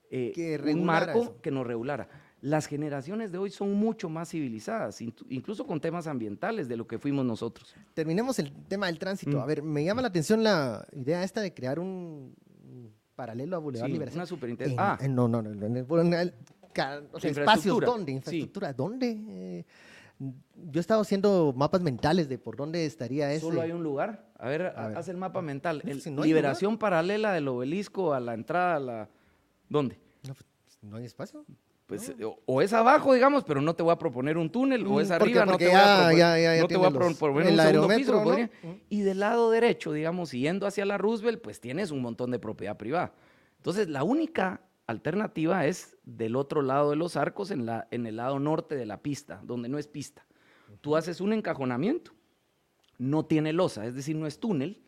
[0.09, 2.09] eh, un marco que nos regulara.
[2.41, 6.99] Las generaciones de hoy son mucho más civilizadas, incluso con temas ambientales de lo que
[6.99, 7.75] fuimos nosotros.
[7.93, 9.37] Terminemos el tema del tránsito.
[9.37, 9.41] Mm.
[9.41, 12.35] A ver, me llama la atención la idea esta de crear un,
[13.15, 14.19] paralelo a Boulevard sí, Liberación.
[14.19, 14.97] Una super Ah.
[15.09, 15.53] no, no, no.
[15.53, 15.77] no,
[17.23, 18.11] espacios, ¿dónde?
[18.11, 19.17] Infraestructura, ¿dónde?
[19.27, 19.65] Eh,
[20.19, 23.41] yo he estado haciendo mapas mentales de por dónde estaría ese.
[23.41, 24.29] Solo hay un lugar.
[24.37, 25.81] A ver, haz el mapa mental.
[26.23, 29.09] liberación paralela del obelisco a la entrada a la.
[29.67, 29.99] ¿Dónde?
[30.27, 30.45] No, pues,
[30.81, 31.45] no hay espacio.
[31.85, 32.11] Pues
[32.45, 35.45] o, es abajo, digamos, pero no te voy a proponer un túnel, o es arriba,
[35.45, 38.49] no te voy a proponer, no te voy a proponer un segundo piso.
[38.89, 42.75] Y del lado derecho, digamos, yendo hacia la Roosevelt, pues tienes un montón de propiedad
[42.75, 43.13] privada.
[43.57, 48.15] Entonces, la única alternativa es del otro lado de los arcos, en, la, en el
[48.15, 50.25] lado norte de la pista, donde no es pista.
[50.81, 52.13] Tú haces un encajonamiento,
[52.97, 54.81] no tiene losa, es decir, no es túnel,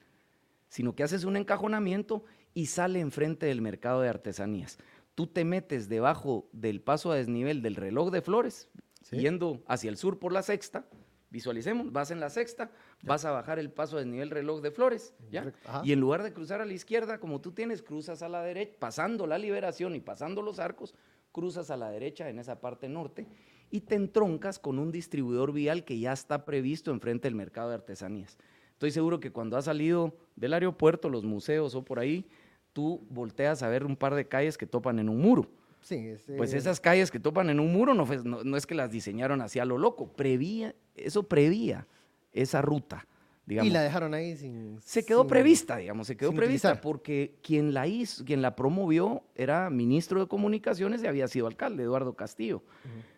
[0.67, 4.79] sino que haces un encajonamiento y sale enfrente del mercado de artesanías
[5.17, 8.69] tú te metes debajo del paso a desnivel del reloj de flores,
[9.09, 10.85] yendo hacia el sur por la sexta,
[11.31, 12.69] visualicemos, vas en la sexta,
[13.01, 15.51] vas a bajar el paso a desnivel reloj de flores, ¿ya?
[15.83, 18.75] Y en lugar de cruzar a la izquierda, como tú tienes, cruzas a la derecha,
[18.77, 20.93] pasando la liberación y pasando los arcos,
[21.31, 23.25] cruzas a la derecha en esa parte norte
[23.71, 27.75] y te entroncas con un distribuidor vial que ya está previsto enfrente del mercado de
[27.75, 28.37] artesanías.
[28.73, 32.29] Estoy seguro que cuando has salido del aeropuerto, los museos o por ahí,
[32.77, 35.49] tú volteas a ver un par de calles que topan en un muro.
[35.81, 39.41] Sí, Pues esas calles que topan en un muro no, no, es que las diseñaron
[39.41, 41.87] así a lo loco, prevía, eso prevía
[42.33, 43.07] esa ruta.
[43.47, 43.67] Digamos.
[43.67, 44.79] Y la dejaron ahí sin...
[44.83, 49.71] Se quedó prevista, digamos, se quedó prevista porque quien la hizo, quien la promovió era
[49.71, 52.61] ministro de comunicaciones y había sido alcalde, Eduardo Castillo.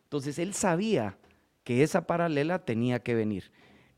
[0.03, 1.17] Entonces él sabía
[1.65, 3.51] que esa paralela tenía que venir.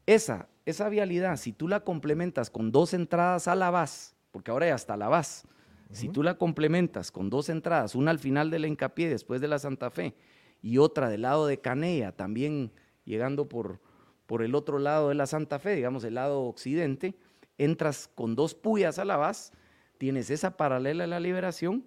[0.08, 4.67] Esa, esa vialidad, si tú la complementas con dos entradas a la base, porque ahora
[4.67, 5.45] ya hasta la vas.
[5.91, 9.49] Si tú la complementas con dos entradas, una al final de la hincapié después de
[9.49, 10.15] la Santa Fe
[10.61, 12.71] y otra del lado de Canella, también
[13.03, 13.81] llegando por,
[14.25, 17.15] por el otro lado de la Santa Fe, digamos el lado occidente,
[17.57, 19.51] entras con dos puyas a la vas,
[19.97, 21.85] tienes esa paralela de la liberación,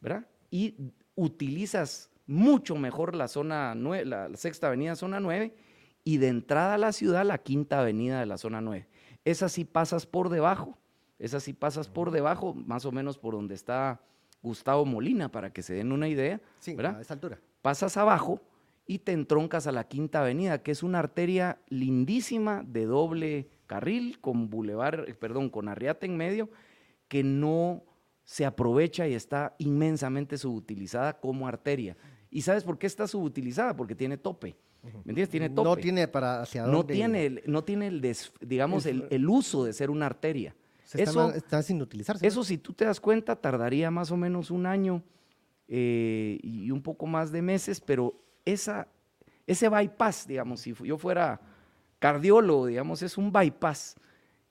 [0.00, 0.26] ¿verdad?
[0.50, 5.54] Y utilizas mucho mejor la zona la sexta avenida zona 9
[6.04, 8.86] y de entrada a la ciudad la quinta avenida de la zona 9.
[9.24, 10.77] Esa sí pasas por debajo
[11.18, 14.00] es así, pasas por debajo, más o menos por donde está
[14.42, 16.40] Gustavo Molina, para que se den una idea.
[16.60, 17.40] Sí, a esa altura.
[17.62, 18.40] Pasas abajo
[18.86, 24.20] y te entroncas a la Quinta Avenida, que es una arteria lindísima de doble carril
[24.20, 26.48] con bulevar, eh, perdón, con arriate en medio,
[27.08, 27.84] que no
[28.24, 31.96] se aprovecha y está inmensamente subutilizada como arteria.
[32.30, 33.74] ¿Y sabes por qué está subutilizada?
[33.74, 34.56] Porque tiene tope.
[34.82, 35.30] ¿Me entiendes?
[35.30, 35.68] Tiene tope.
[35.68, 36.76] No tiene para hacia dónde.
[36.76, 40.54] No tiene, el, no tiene el, digamos, el, el, uso de ser una arteria.
[40.94, 42.26] Eso, está, sin utilizarse.
[42.26, 45.02] Eso, si tú te das cuenta, tardaría más o menos un año
[45.66, 48.88] eh, y un poco más de meses, pero esa,
[49.46, 51.40] ese bypass, digamos, si yo fuera
[51.98, 53.96] cardiólogo, digamos, es un bypass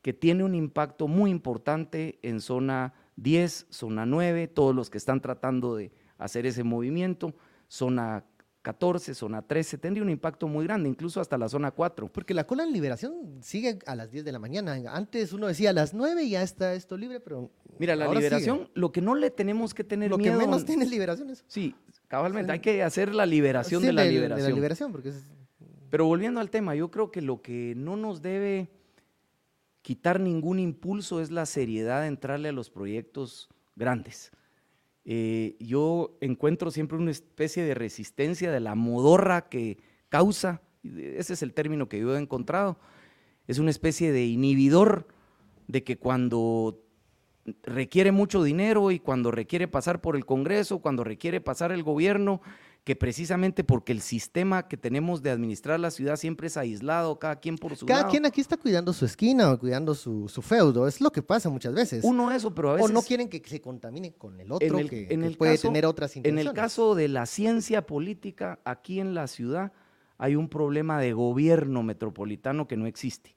[0.02, 5.21] que tiene un impacto muy importante en zona 10, zona 9, todos los que están
[5.21, 7.36] tratando de hacer ese movimiento,
[7.67, 8.23] zona
[8.68, 12.12] 14, zona 13, tendría un impacto muy grande, incluso hasta la zona 4.
[12.12, 14.78] Porque la cola en liberación sigue a las 10 de la mañana.
[14.94, 17.50] Antes uno decía a las 9 y ya está esto libre, pero.
[17.80, 20.34] Mira, la liberación, lo que no le tenemos que tener miedo.
[20.34, 21.46] Lo que menos tiene liberación eso.
[21.48, 21.76] Sí,
[22.10, 24.46] cabalmente, hay que hacer la liberación de la liberación.
[24.46, 25.14] De la liberación, porque
[25.90, 28.70] Pero volviendo al tema, yo creo que lo que no nos debe
[29.82, 34.34] quitar ningún impulso es la seriedad de entrarle a los proyectos grandes.
[35.10, 39.78] Eh, yo encuentro siempre una especie de resistencia de la modorra que
[40.10, 42.78] causa, ese es el término que yo he encontrado,
[43.48, 45.08] es una especie de inhibidor
[45.67, 46.84] de que cuando
[47.63, 52.41] requiere mucho dinero y cuando requiere pasar por el Congreso, cuando requiere pasar el gobierno,
[52.88, 57.36] que precisamente porque el sistema que tenemos de administrar la ciudad siempre es aislado, cada
[57.36, 58.04] quien por su cada lado.
[58.06, 61.50] Cada quien aquí está cuidando su esquina o cuidando su, feudo, es lo que pasa
[61.50, 62.06] muchas veces.
[62.06, 62.89] Uno eso, pero a veces...
[62.89, 66.45] O no quieren que se contamine con el otro, que, puede tener otras intenciones.
[66.45, 69.73] En el caso de la ciencia política, aquí en la ciudad
[70.17, 73.36] hay un problema de gobierno metropolitano que no existe.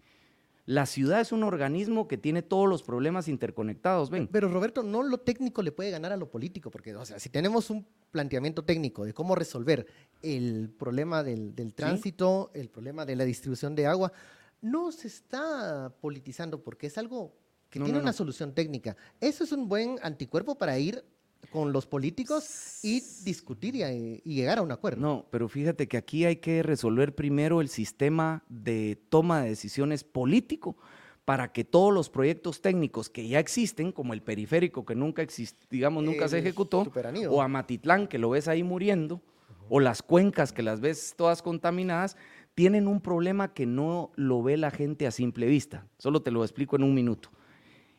[0.66, 4.28] La ciudad es un organismo que tiene todos los problemas interconectados, ven.
[4.30, 7.28] Pero Roberto, no lo técnico le puede ganar a lo político, porque, o sea, si
[7.28, 9.86] tenemos un planteamiento técnico de cómo resolver
[10.22, 14.12] el problema del, tránsito, el problema de la distribución de agua,
[14.60, 17.34] no se está politizando porque es algo
[17.70, 18.96] que tiene una solución técnica.
[19.20, 21.04] Eso es un buen anticuerpo para ir
[21.50, 25.00] con los políticos y discutir y, llegar a un acuerdo.
[25.00, 30.04] No, pero fíjate que aquí hay que resolver primero el sistema de toma de decisiones
[30.04, 30.76] político
[31.24, 35.24] para que todos los proyectos técnicos que ya existen, como el periférico que nunca
[35.70, 36.90] digamos nunca se ejecutó,
[37.28, 39.20] o Amatitlán que lo ves ahí muriendo,
[39.68, 42.16] o las cuencas que las ves todas contaminadas,
[42.54, 45.86] tienen un problema que no lo ve la gente a simple vista.
[45.98, 47.30] Solo te lo explico en un minuto.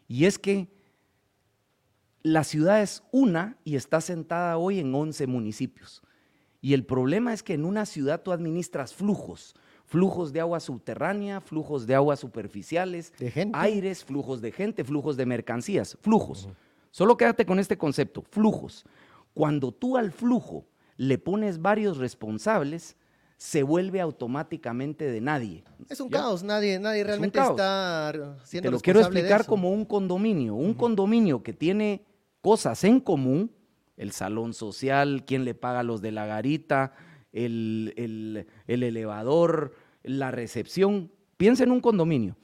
[0.08, 0.68] Y es que
[2.24, 6.02] la ciudad es una y está sentada hoy en 11 municipios.
[6.62, 9.56] Y el problema es que en una ciudad tú administras flujos,
[9.86, 13.14] flujos de agua subterránea, flujos de aguas superficiales,
[13.54, 16.48] aires, flujos de gente, flujos de mercancías, flujos.
[16.92, 18.86] Solo quédate con este concepto, flujos.
[19.34, 20.66] Cuando tú al flujo
[20.98, 22.96] le pones varios responsables,
[23.38, 25.64] se vuelve automáticamente de nadie.
[25.90, 30.54] Es un caos, nadie, nadie realmente está siendo Te lo quiero explicar como un condominio,
[30.54, 32.06] un condominio que tiene
[32.42, 33.52] cosas en común,
[33.98, 36.94] el salón social, quién le paga los de la garita,
[37.32, 39.74] el, el, elevador,
[40.04, 41.12] la recepción.
[41.38, 42.36] Piensa en un condominio.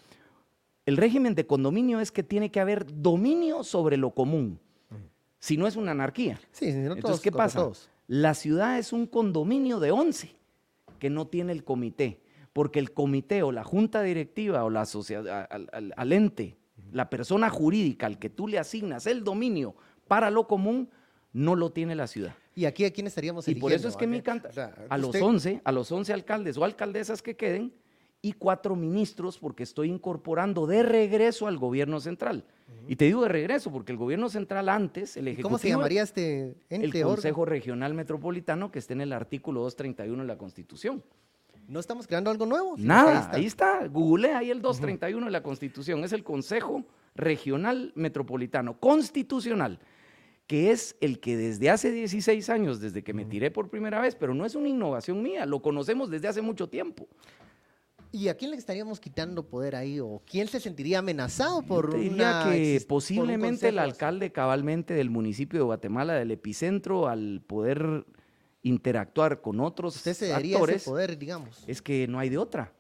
[0.85, 4.59] El régimen de condominio es que tiene que haber dominio sobre lo común.
[5.39, 6.39] Si no es una anarquía.
[6.51, 7.69] Sí, no Entonces, ¿qué pasa?
[8.07, 10.31] La ciudad es un condominio de 11
[10.99, 12.21] que no tiene el comité,
[12.53, 16.57] porque el comité o la junta directiva o la sociedad, al ente,
[16.91, 19.75] la persona jurídica al que tú le asignas el dominio
[20.07, 20.89] para lo común,
[21.33, 22.35] no lo tiene la ciudad.
[22.55, 23.67] ¿Y aquí a quién estaríamos eligiendo?
[23.67, 24.49] Y por eso es que me encanta
[24.89, 27.71] a los 11, a los 11 alcaldes o alcaldesas que queden
[28.21, 32.45] y cuatro ministros porque estoy incorporando de regreso al gobierno central.
[32.87, 35.49] Y te digo de regreso porque el gobierno central antes, el Ejecutivo...
[35.49, 36.97] ¿Cómo se llamaría este ente?
[36.97, 41.03] El Consejo Regional Metropolitano que está en el artículo 231 de la Constitución.
[41.67, 42.75] ¿No estamos creando algo nuevo?
[42.77, 43.87] Nada, ahí está.
[43.87, 46.03] Google ahí el 231 de la Constitución.
[46.03, 49.79] Es el Consejo Regional Metropolitano Constitucional
[50.47, 54.15] que es el que desde hace 16 años, desde que me tiré por primera vez,
[54.15, 57.07] pero no es una innovación mía, lo conocemos desde hace mucho tiempo.
[58.13, 59.99] ¿Y a quién le estaríamos quitando poder ahí?
[59.99, 65.59] ¿O quién se sentiría amenazado por Yo diría que posiblemente el alcalde cabalmente del municipio
[65.59, 68.05] de Guatemala, del epicentro, al poder
[68.63, 71.63] interactuar con otros Usted se actores, ese poder, digamos.
[71.67, 72.73] es que no hay de otra.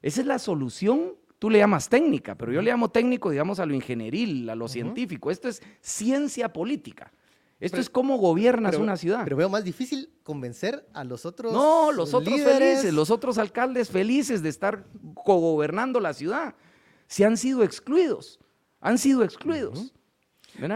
[0.00, 3.66] Esa es la solución tú le llamas técnica, pero yo le llamo técnico, digamos, a
[3.66, 5.30] lo ingenieril, a lo científico.
[5.30, 7.12] Esto es ciencia política.
[7.60, 9.24] Esto es cómo gobiernas una ciudad.
[9.24, 11.52] Pero veo más difícil convencer a los otros.
[11.52, 14.86] No, los otros felices, los otros alcaldes felices de estar
[15.24, 16.54] cogobernando la ciudad.
[17.08, 18.38] Se han sido excluidos.
[18.80, 19.92] Han sido excluidos.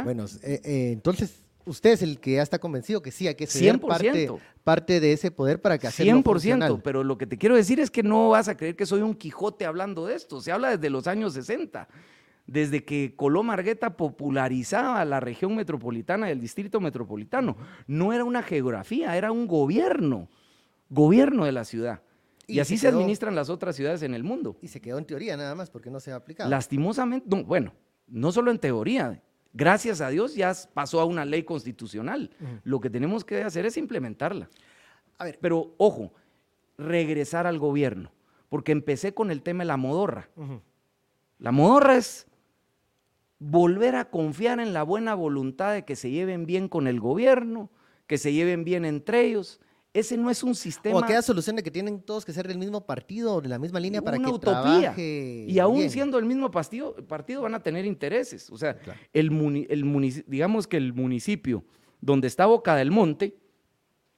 [0.05, 3.46] Bueno, eh, eh, entonces usted es el que ya está convencido que sí hay que
[3.46, 4.31] ser parte,
[4.64, 6.81] parte, de ese poder para que hacerlo 100%, funcional.
[6.83, 9.14] pero lo que te quiero decir es que no vas a creer que soy un
[9.14, 10.40] Quijote hablando de esto.
[10.40, 11.88] Se habla desde los años 60
[12.46, 17.57] desde que Colón Margueta popularizaba la región metropolitana y el distrito metropolitano.
[17.87, 20.29] No era una geografía, era un gobierno,
[20.90, 22.03] gobierno de la ciudad.
[22.46, 24.57] Y, así se, administran las otras ciudades en el mundo.
[24.61, 26.51] Y se quedó en teoría nada más, porque no se ha aplicado.
[26.51, 27.72] Lastimosamente, no, bueno,
[28.09, 32.30] no solo en teoría, gracias a Dios ya pasó a una ley constitucional.
[32.64, 34.48] Lo que tenemos que hacer es implementarla.
[35.18, 35.38] A ver.
[35.40, 36.12] Pero ojo,
[36.78, 38.10] regresar al gobierno,
[38.48, 40.28] porque empecé con el tema de la modorra.
[41.38, 42.26] La modorra es
[43.38, 47.70] volver a confiar en la buena voluntad de que se lleven bien con el gobierno,
[48.06, 49.60] que se lleven bien entre ellos.
[49.94, 50.96] Ese no es un sistema.
[50.96, 53.78] O aquella solución de que tienen todos que ser del mismo partido, de la misma
[53.78, 54.94] línea para que utopía.
[54.96, 58.50] Y aún siendo el mismo partido, partido van a tener intereses.
[58.50, 58.78] O sea,
[59.12, 61.64] el, el digamos que el municipio
[62.00, 63.37] donde está Boca del Monte,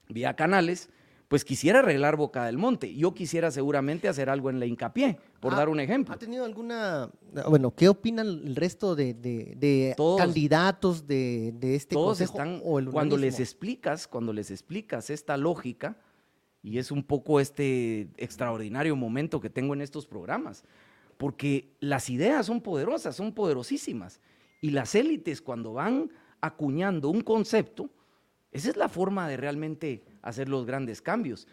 [0.08, 0.90] vía canales,
[1.34, 2.94] pues quisiera arreglar Boca del Monte.
[2.94, 6.14] Yo quisiera seguramente hacer algo en la hincapié, por ah, dar un ejemplo.
[6.14, 7.10] ¿Ha tenido alguna,
[7.48, 14.32] bueno, qué opinan el resto de, candidatos de, este todos están, cuando les explicas, cuando
[14.32, 15.96] les explicas esta lógica,
[16.62, 20.62] y es un poco este extraordinario momento que tengo en estos programas,
[21.16, 24.20] porque las ideas son poderosas, son poderosísimas,
[24.60, 27.90] y las élites cuando van acuñando un concepto,
[28.52, 31.46] esa es la forma de realmente hacer los grandes cambios.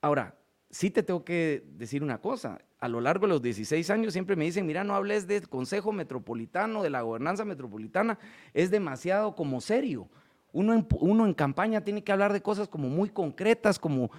[0.00, 0.36] Ahora,
[0.70, 2.58] sí te tengo que decir una cosa.
[2.78, 5.92] A lo largo de los 16 años siempre me dicen, mira, no hables del Consejo
[5.92, 8.18] Metropolitano, de la gobernanza metropolitana,
[8.52, 10.08] es demasiado como serio.
[10.52, 14.10] Uno en, uno en campaña tiene que hablar de cosas como muy concretas, como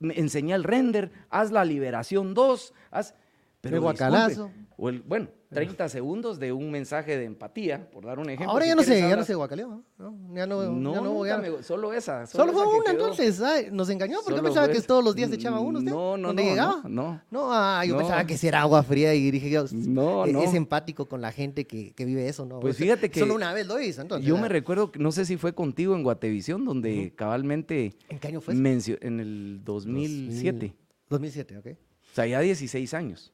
[0.00, 3.14] enseña el render, haz la liberación 2, haz...
[3.60, 4.52] Pero guacalazo.
[4.76, 8.50] O el, bueno, 30 segundos de un mensaje de empatía, por dar un ejemplo.
[8.50, 10.14] Ahora ya no sé, ya no sé guacaleo, ¿no?
[10.34, 12.26] Ya no, no, ya no me, solo esa.
[12.26, 13.40] Solo, fue una entonces,
[13.72, 15.92] nos engañó porque pensaba que todos los días se echaba uno usted.
[15.92, 16.82] No, no, no, llegaba?
[16.88, 17.20] no.
[17.30, 20.42] No, ah, yo pensaba que era agua fría y dije, yo, no, no.
[20.42, 22.60] es empático con la gente que, que vive eso, ¿no?
[22.60, 24.26] Pues fíjate que solo una vez lo hizo, entonces.
[24.26, 28.40] Yo me recuerdo, no sé si fue contigo en Guatevisión, donde cabalmente ¿En qué año
[28.40, 28.54] fue?
[28.54, 30.74] En el 2007.
[31.08, 31.66] 2007, ok.
[32.12, 33.32] O sea, ya 16 años.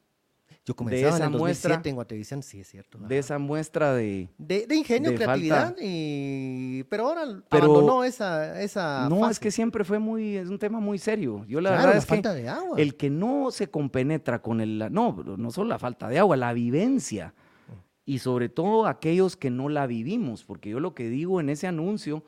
[0.65, 2.97] Yo comenzaba en el 2007 en Guatevisión, sí es cierto.
[2.99, 4.29] De esa muestra de...
[4.37, 9.99] De, ingenio, creatividad, y, pero ahora pero, abandonó esa, esa No, es que siempre fue
[9.99, 11.45] muy, es un tema muy serio.
[11.47, 12.77] Yo la verdad es falta de agua.
[12.77, 16.53] el que no se compenetra con el, no, no solo la falta de agua, la
[16.53, 17.33] vivencia,
[18.05, 21.67] y sobre todo aquellos que no la vivimos, porque yo lo que digo en ese
[21.67, 22.23] anuncio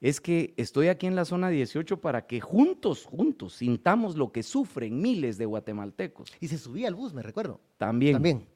[0.00, 4.42] es que estoy aquí en la zona 18 para que juntos, juntos, sintamos lo que
[4.42, 6.32] sufren miles de guatemaltecos.
[6.40, 7.60] Y se subía al bus, me recuerdo.
[7.78, 8.14] También.
[8.14, 8.46] También.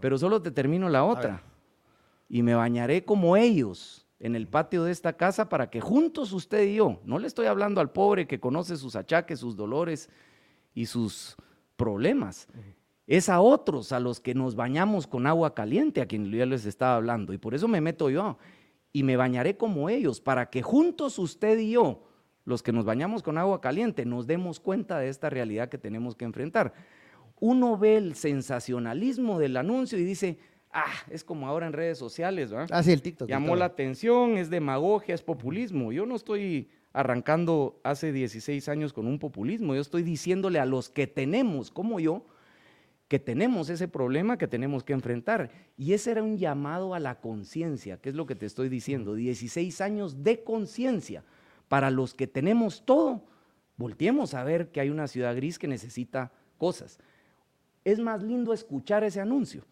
[0.00, 1.42] Pero solo te termino la otra.
[2.28, 6.64] Y me bañaré como ellos en el patio de esta casa para que juntos usted
[6.64, 10.08] y yo, no le estoy hablando al pobre que conoce sus achaques, sus dolores
[10.74, 11.36] y sus
[11.76, 12.48] problemas.
[13.06, 16.64] Es a otros a los que nos bañamos con agua caliente, a quien yo les
[16.64, 17.34] estaba hablando.
[17.34, 18.38] Y por eso me meto yo
[18.96, 22.02] y me bañaré como ellos, para que juntos usted y yo,
[22.46, 26.14] los que nos bañamos con agua caliente, nos demos cuenta de esta realidad que tenemos
[26.14, 26.72] que enfrentar.
[27.38, 30.38] Uno ve el sensacionalismo del anuncio y dice,
[30.72, 32.68] ah, es como ahora en redes sociales, ¿verdad?
[32.70, 33.28] Ah, sí, el TikTok.
[33.28, 35.92] Llamó la atención, es demagogia, es populismo.
[35.92, 40.88] Yo no estoy arrancando hace 16 años con un populismo, yo estoy diciéndole a los
[40.88, 42.24] que tenemos, como yo,
[43.08, 45.50] que tenemos ese problema que tenemos que enfrentar.
[45.76, 49.14] Y ese era un llamado a la conciencia, que es lo que te estoy diciendo,
[49.14, 51.22] 16 años de conciencia.
[51.68, 53.22] Para los que tenemos todo,
[53.76, 56.98] volteemos a ver que hay una ciudad gris que necesita cosas.
[57.84, 59.64] Es más lindo escuchar ese anuncio.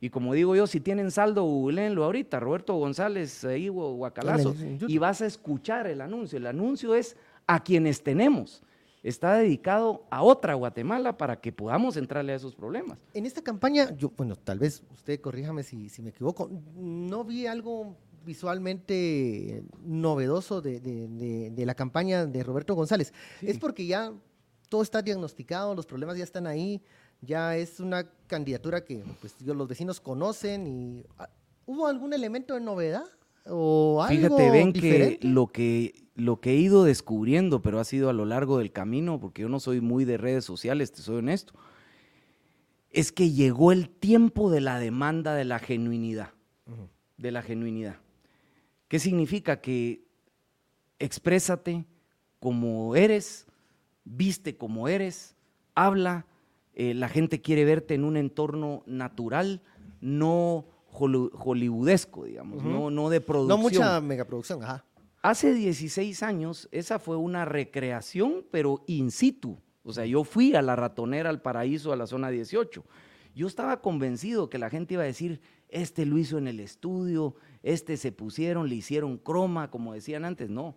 [0.00, 4.54] Y como digo yo, si tienen saldo, googleenlo ahorita, Roberto González, ahí, Guacalazo,
[4.86, 6.38] y vas a escuchar el anuncio.
[6.38, 8.62] El anuncio es a quienes tenemos
[9.08, 12.98] está dedicado a otra Guatemala para que podamos entrarle a esos problemas.
[13.14, 17.46] En esta campaña, yo, bueno, tal vez usted corríjame si, si me equivoco, no vi
[17.46, 23.12] algo visualmente novedoso de, la campaña de Roberto González.
[23.40, 24.12] Es porque ya
[24.68, 26.82] todo está diagnosticado, los problemas ya están ahí,
[27.20, 31.30] ya es una candidatura que pues, los vecinos conocen y ah,
[31.64, 33.04] ¿hubo algún elemento de novedad?
[33.48, 38.08] ¿O algo Fíjate, ven que lo que lo que he ido descubriendo, pero ha sido
[38.08, 41.18] a lo largo del camino, porque yo no soy muy de redes sociales, te soy
[41.18, 41.52] honesto,
[42.90, 46.30] es que llegó el tiempo de la demanda de la genuinidad,
[47.18, 47.96] de la genuinidad.
[48.88, 49.60] ¿Qué significa?
[49.60, 50.06] Que
[50.98, 51.84] exprésate
[52.40, 53.46] como eres,
[54.04, 55.36] viste como eres,
[55.74, 56.26] habla,
[56.72, 59.60] eh, la gente quiere verte en un entorno natural,
[60.00, 63.48] no hollywoodesco, digamos, no, no de producción.
[63.48, 64.86] No mucha megaproducción, ajá.
[65.26, 69.58] Hace 16 años esa fue una recreación, pero in situ.
[69.82, 72.84] O sea, yo fui a la ratonera, al paraíso, a la zona 18.
[73.34, 77.34] Yo estaba convencido que la gente iba a decir, este lo hizo en el estudio,
[77.64, 80.48] este se pusieron, le hicieron croma, como decían antes.
[80.48, 80.76] No,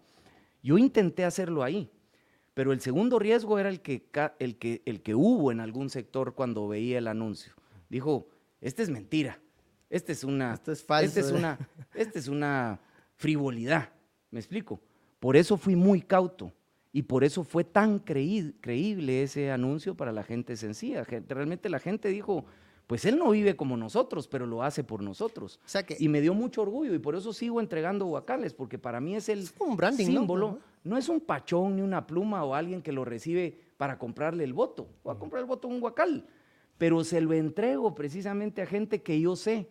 [0.63, 1.91] yo intenté hacerlo ahí,
[2.55, 6.33] pero el segundo riesgo era el que, el que, el que hubo en algún sector
[6.33, 7.53] cuando veía el anuncio.
[7.87, 8.27] Dijo,
[8.61, 9.39] este es mentira,
[9.91, 11.35] este es una, Esto es falso, este es ¿eh?
[11.35, 11.59] una,
[11.93, 12.79] este es una
[13.15, 13.93] frivolidad,
[14.31, 14.79] ¿me explico?
[15.19, 16.51] Por eso fui muy cauto
[16.91, 21.03] y por eso fue tan creí- creíble ese anuncio para la gente sencilla.
[21.03, 22.45] Realmente la gente dijo,
[22.87, 25.59] pues él no vive como nosotros, pero lo hace por nosotros.
[25.63, 28.79] O sea que- Y me dio mucho orgullo y por eso sigo entregando guacales, porque
[28.79, 30.59] para mí es el Es como un branding, símbolo.
[30.83, 30.97] ¿no?
[30.97, 34.87] es un pachón ni una pluma o alguien que lo recibe para comprarle el voto.
[35.03, 36.25] Voy a comprar el voto un guacal,
[36.79, 39.69] pero se lo entrego precisamente a gente que yo sé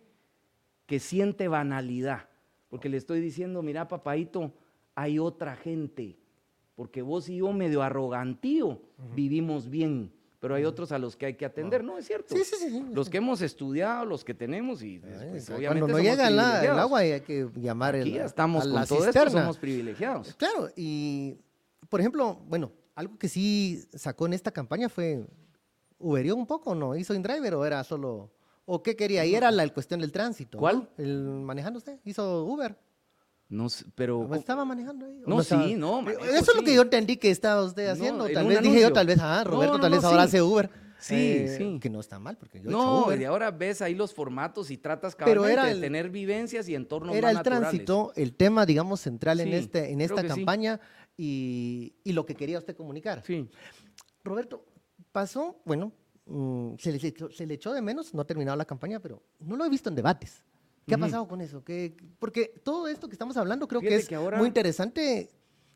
[0.85, 2.28] que siente banalidad,
[2.69, 4.51] porque le estoy diciendo, mira, papadito,
[4.95, 6.17] hay otra gente,
[6.75, 8.81] porque vos y yo medio arrogantío
[9.15, 12.35] vivimos bien, pero hay otros a los que hay que atender, ¿no es cierto?
[12.35, 12.83] Sí, sí, sí.
[12.93, 16.79] Los que hemos estudiado, los que tenemos y pues, obviamente Cuando no llega la- el
[16.79, 20.33] agua hay que llamar el, Aquí ya estamos a con la todo esto, somos privilegiados.
[20.35, 21.35] Claro, y
[21.89, 25.25] por ejemplo, bueno, algo que sí sacó en esta campaña fue,
[25.97, 26.95] ¿uberió un poco o no?
[26.95, 28.29] ¿Hizo InDriver o era solo,
[28.71, 29.25] o qué quería?
[29.25, 30.57] Y era la cuestión del tránsito.
[30.57, 30.59] ¿no?
[30.59, 30.89] ¿Cuál?
[30.97, 32.77] El manejando usted, hizo Uber.
[33.49, 35.23] No sé, pero ¿O ¿Estaba manejando ahí?
[35.25, 35.63] ¿O No, estaba?
[35.65, 38.27] sí, no, manejo, Eso es lo que yo entendí que estaba usted haciendo.
[38.27, 40.27] en tal vez dije yo, tal vez, ah, Roberto no, tal no, vez ahora sí.
[40.27, 40.69] hace Uber.
[40.99, 41.79] Sí, Eh, sí.
[41.81, 43.19] Que no está mal, porque yo he hecho No, Uber.
[43.19, 46.75] y ahora ves ahí los formatos y tratas Pero era de el- tener vivencias y
[46.75, 47.69] entornos Era más el naturales.
[47.69, 50.79] tránsito, el tema, digamos, central en, este, en esta campaña
[51.17, 53.23] y, y lo que quería usted comunicar.
[53.25, 53.49] Sí.
[54.23, 54.63] Roberto,
[55.11, 55.91] pasó, bueno,
[56.29, 56.99] mm, se, le,
[57.31, 59.89] se le echó de menos, no ha terminado la campaña, pero no lo he visto
[59.89, 60.43] en debates.
[60.87, 61.63] ¿Qué ha pasado con eso?
[61.63, 65.29] ¿Qué- porque todo esto que estamos hablando creo que es que ahora- muy interesante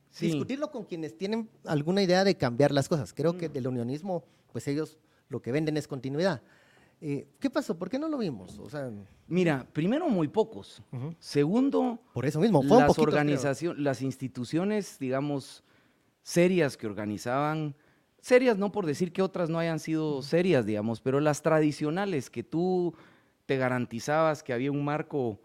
[0.09, 0.27] Sí.
[0.27, 3.13] discutirlo con quienes tienen alguna idea de cambiar las cosas.
[3.13, 4.97] Creo que del unionismo, pues ellos
[5.29, 6.41] lo que venden es continuidad.
[7.01, 7.77] Eh, ¿Qué pasó?
[7.77, 8.57] ¿Por qué no lo vimos?
[8.59, 8.89] O sea,
[9.27, 10.81] Mira, primero muy pocos.
[11.19, 15.63] Segundo, por eso mismo, fue las organizaciones, las instituciones, digamos,
[16.21, 17.75] serias que organizaban,
[18.23, 22.41] serias no por decir que otras no hayan sido serias, digamos, pero las tradicionales que
[22.41, 22.95] tú
[23.45, 25.41] te garantizabas que había un marco,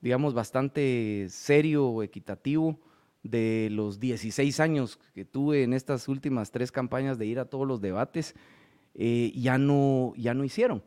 [0.00, 2.78] digamos, bastante serio, equitativo,
[3.24, 7.66] de los 16 años que tuve en estas últimas tres campañas de ir a todos
[7.66, 8.36] los debates,
[8.94, 10.84] eh, ya, no, ya no hicieron.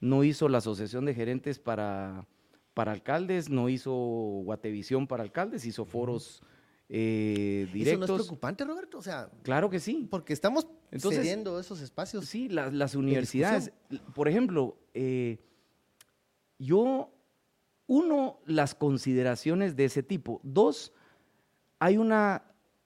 [0.00, 2.24] No hizo la Asociación de Gerentes para,
[2.72, 6.42] para Alcaldes, no hizo Guatevisión para alcaldes, hizo foros
[6.90, 8.98] eh, ¿Eso no es preocupante, Roberto?
[8.98, 10.06] O sea, claro que sí.
[10.10, 12.24] porque estamos Entonces, cediendo esos espacios.
[12.26, 13.72] Sí, las, las universidades.
[14.14, 15.38] Por ejemplo, eh,
[16.58, 17.12] yo,
[17.86, 20.40] uno, las consideraciones de ese tipo.
[20.42, 20.92] Dos,
[21.78, 22.44] hay una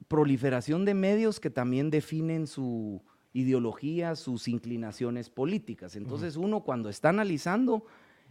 [0.08, 5.94] proliferación de medios que también definen su ideología, sus inclinaciones políticas.
[5.94, 7.86] Entonces, uno cuando está analizando,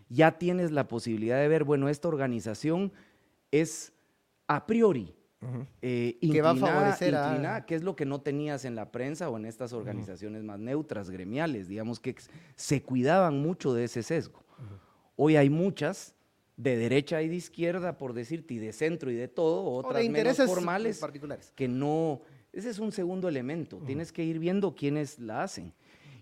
[0.10, 2.92] ya tienes la posibilidad de ver, bueno, esta organización
[3.52, 3.94] es
[4.48, 5.66] a priori Ujú.
[5.82, 8.76] eh, Que va a inclinada- favorecer a- inclinada, que es lo que no tenías en
[8.76, 12.16] la prensa o en estas organizaciones más neutras, gremiales, digamos que
[12.56, 14.44] se cuidaban mucho de ese sesgo.
[15.16, 16.16] Hoy hay muchas
[16.58, 19.96] de derecha y de izquierda, por decirte, y de centro y de todo, O otras
[19.96, 21.52] de menos intereses formales, particulares.
[21.56, 22.22] que no,
[22.54, 25.74] ese es un segundo elemento, tienes que ir viendo quiénes la hacen.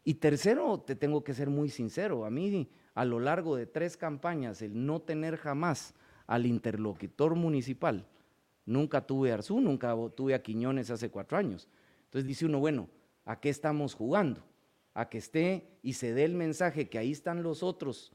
[0.05, 3.97] Y tercero, te tengo que ser muy sincero, a mí a lo largo de tres
[3.97, 5.93] campañas, el no tener jamás
[6.25, 8.07] al interlocutor municipal,
[8.69, 11.67] nunca tuve a Arzú, nunca tuve a Quiñones hace cuatro años.
[12.05, 12.87] Entonces dice uno, bueno,
[13.25, 14.43] ¿a qué estamos jugando?
[14.93, 18.13] A que esté y se dé el mensaje que ahí están los otros,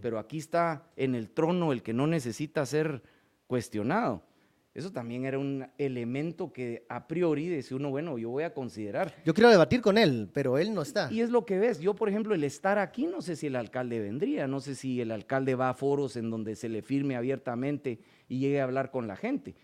[0.00, 3.02] pero aquí está en el trono el que no necesita ser
[3.46, 4.22] cuestionado.
[4.76, 9.14] Eso también era un elemento que a priori decía uno, bueno, yo voy a considerar.
[9.24, 11.10] Yo quiero debatir con él, pero él no está.
[11.10, 11.80] Y es lo que ves.
[11.80, 15.00] Yo, por ejemplo, el estar aquí, no sé si el alcalde vendría, no sé si
[15.00, 18.90] el alcalde va a foros en donde se le firme abiertamente y llegue a hablar
[18.90, 19.54] con la gente.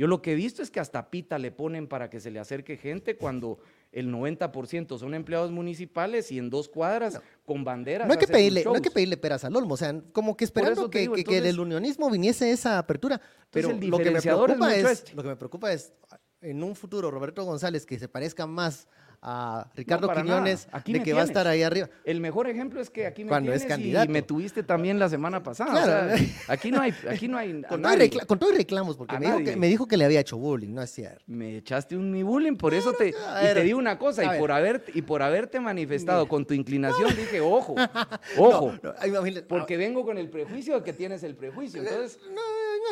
[0.00, 2.38] Yo lo que he visto es que hasta pita le ponen para que se le
[2.38, 3.58] acerque gente cuando
[3.92, 8.08] el 90% son empleados municipales y en dos cuadras con banderas.
[8.08, 10.46] No hay, que pedirle, no hay que pedirle peras al olmo, o sea, como que
[10.46, 13.20] esperando que, digo, que- del unionismo viniese esa apertura.
[13.50, 15.14] Pero el lo que me preocupa es, este.
[15.14, 15.92] lo que me preocupa es
[16.40, 18.88] en un futuro Roberto González que se parezca más
[19.22, 20.68] a Ricardo para Quiñones.
[20.72, 21.88] Aquí de que va a estar ahí arriba.
[22.04, 24.06] El mejor ejemplo es que aquí me Cuando es candidato.
[24.10, 25.70] y me tuviste también la semana pasada.
[25.70, 26.14] Claro.
[26.14, 29.26] o sea, aquí no hay, aquí no hay Con todo, recla- y reclamos, porque me
[29.26, 31.22] dijo, que, me dijo que le había hecho bullying, no es cierto.
[31.26, 33.14] Me echaste un mi bullying, por eso te, y
[33.54, 37.40] te digo una cosa, y por, haber, y por haberte manifestado con tu inclinación, dije,
[37.40, 37.74] ojo,
[38.38, 41.82] ojo, No, no, porque vengo con el prejuicio de que tienes el prejuicio.
[41.82, 42.18] Entonces,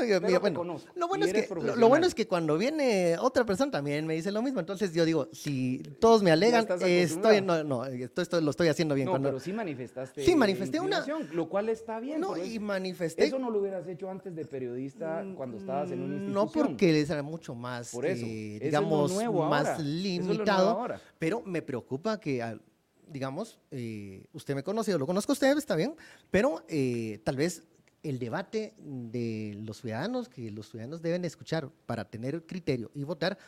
[0.00, 2.26] no, yo- Pero mira, te bueno, conozco, lo bueno, es que, lo- bueno es que
[2.26, 4.60] cuando viene otra persona también me dice lo mismo.
[4.60, 8.94] Entonces yo digo, si todos me alegan, estoy, no, no, esto, esto lo estoy haciendo
[8.94, 9.06] bien.
[9.06, 10.24] No, cuando, pero sí manifestaste.
[10.24, 12.20] Sí, manifesté una- Lo cual está bien.
[12.20, 13.24] no, y es- manifesté.
[13.26, 16.34] Eso no lo hubieras hecho antes de periodista cuando estabas en una institución.
[16.34, 19.66] No porque les era mucho más, Por eso, eh, eso es lo digamos, nuevo más
[19.68, 20.88] ahora, es limitado.
[21.18, 22.60] Pero me preocupa que, al-
[23.06, 25.94] digamos, eh, usted me conoce, yo lo conozco a usted, está bien,
[26.30, 27.62] pero eh, tal vez
[28.02, 33.38] el debate de los ciudadanos, que los ciudadanos deben escuchar para tener criterio y votar,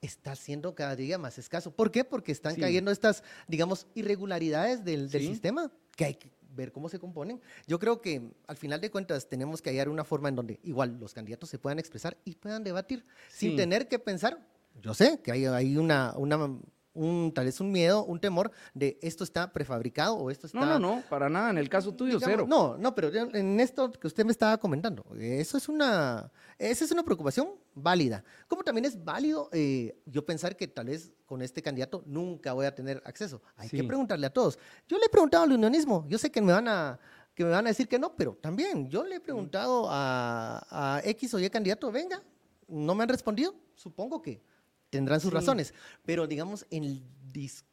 [0.00, 1.70] está siendo cada día más escaso.
[1.72, 2.04] ¿Por qué?
[2.04, 2.60] Porque están Sí.
[2.60, 5.28] cayendo estas, digamos, irregularidades del, del Sí.
[5.28, 7.40] sistema que hay que ver cómo se componen.
[7.66, 10.98] Yo creo que al final de cuentas tenemos que hallar una forma en donde igual
[10.98, 14.44] los candidatos se puedan expresar y puedan debatir sin tener que pensar.
[14.80, 16.58] Yo sé que hay, hay una, una,
[16.98, 20.58] un, tal vez un miedo, un temor de esto está prefabricado o esto está...
[20.58, 21.50] No, no, no, para nada.
[21.50, 22.46] En el caso tuyo, digamos, cero.
[22.48, 26.90] No, no, pero en esto que usted me estaba comentando, eso es una, esa es
[26.90, 28.24] una preocupación válida.
[28.48, 32.66] Como también es válido eh, yo pensar que tal vez con este candidato nunca voy
[32.66, 33.40] a tener acceso.
[33.56, 34.58] Hay que preguntarle a todos.
[34.88, 36.98] Yo le he preguntado al unionismo, yo sé que me van a
[37.34, 41.00] que me van a decir que no, pero también yo le he preguntado a, a
[41.04, 42.20] X o Y candidato, venga,
[42.66, 44.42] no me han respondido, supongo que
[44.90, 45.34] tendrán sus Sí.
[45.34, 45.74] razones,
[46.04, 47.02] pero digamos, el,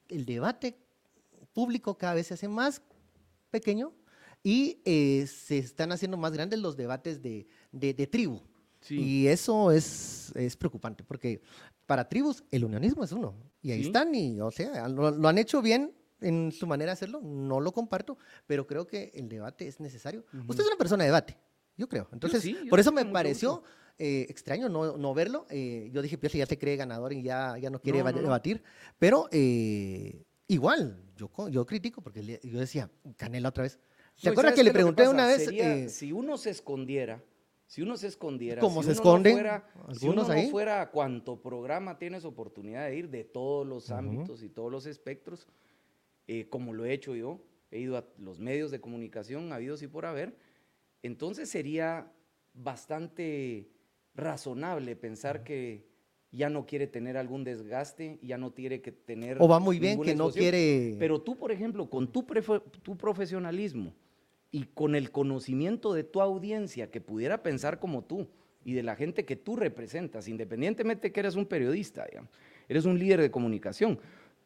[0.10, 0.78] el debate
[1.54, 2.82] público cada vez se hace más
[3.50, 3.94] pequeño
[4.44, 8.42] y eh, se están haciendo más grandes los debates de, de- de tribu.
[8.82, 9.00] Sí.
[9.00, 11.42] Y eso es, es preocupante, porque
[11.88, 13.34] para tribus el unionismo es uno.
[13.62, 13.88] Y ahí Sí.
[13.88, 17.60] están, y o sea, lo, lo han hecho bien en su manera de hacerlo, no
[17.60, 20.24] lo comparto, pero creo que el debate es necesario.
[20.48, 21.38] Usted es una persona de debate,
[21.78, 22.08] yo creo.
[22.12, 23.68] Entonces, sí, yo por eso me pareció gusto.
[23.98, 25.46] Eh, extraño no, no verlo.
[25.50, 28.22] Eh, yo dije, Piazza ya se cree ganador y ya, ya no quiere No, no,
[28.22, 28.62] debatir.
[29.00, 33.80] Pero eh, igual, yo, yo critico, porque le- yo decía, Canela otra vez.
[34.16, 35.46] ¿Se No, ¿y acuerda sabes que le pregunté una vez?
[35.46, 37.22] Sería, si uno se escondiera,
[37.68, 40.82] si uno se escondiera, ¿Cómo si se uno esconden no fuera, si uno no fuera
[40.82, 45.48] a cuánto programa tienes oportunidad de ir de todos los ámbitos y todos los espectros,
[46.50, 47.42] como lo he hecho yo,
[47.72, 50.38] he ido a los medios de comunicación habidos y por haber,
[51.02, 52.12] entonces sería
[52.54, 53.70] bastante
[54.16, 55.86] razonable pensar que
[56.32, 60.02] ya no quiere tener algún desgaste, ya no quiere que tener o va muy bien
[60.02, 60.96] que no quiere...
[61.00, 62.26] Pero tú, por ejemplo, con tu,
[62.82, 63.94] tu profesionalismo
[64.52, 68.28] y con el conocimiento de tu audiencia que pudiera pensar como tú
[68.64, 72.32] y de la gente que tú representas, independientemente que eres un periodista, digamos,
[72.68, 74.00] eres un líder de comunicación,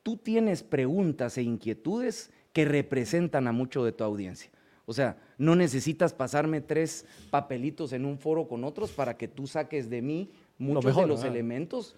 [0.04, 4.52] tú tienes preguntas e inquietudes que representan a mucho de tu audiencia.
[4.90, 9.46] O sea, no necesitas pasarme tres papelitos en un foro con otros para que tú
[9.46, 11.96] saques de mí muchos mejor, de los elementos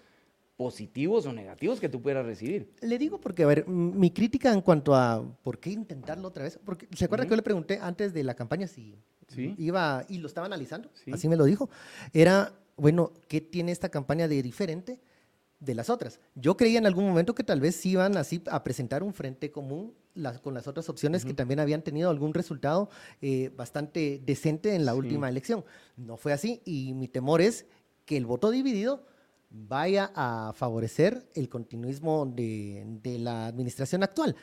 [0.57, 2.69] positivos o negativos que tú pudieras recibir.
[2.81, 6.59] Le digo porque, a ver, mi crítica en cuanto a por qué intentarlo otra vez,
[6.65, 8.93] porque se acuerda que yo le pregunté antes de la campaña si
[9.29, 9.55] Sí.
[9.57, 11.11] iba y lo estaba analizando, Sí.
[11.13, 11.69] así me lo dijo,
[12.11, 14.99] era, bueno, ¿qué tiene esta campaña de diferente
[15.61, 16.19] de las otras?
[16.35, 19.49] Yo creía en algún momento que tal vez sí iban así a presentar un frente
[19.49, 22.89] común las- con las otras opciones que también habían tenido algún resultado
[23.21, 24.97] eh, bastante decente en la Sí.
[24.99, 25.63] última elección.
[25.97, 27.65] No fue así y mi temor es
[28.05, 29.05] que el voto dividido
[29.49, 34.35] vaya a favorecer el continuismo de, de la administración actual.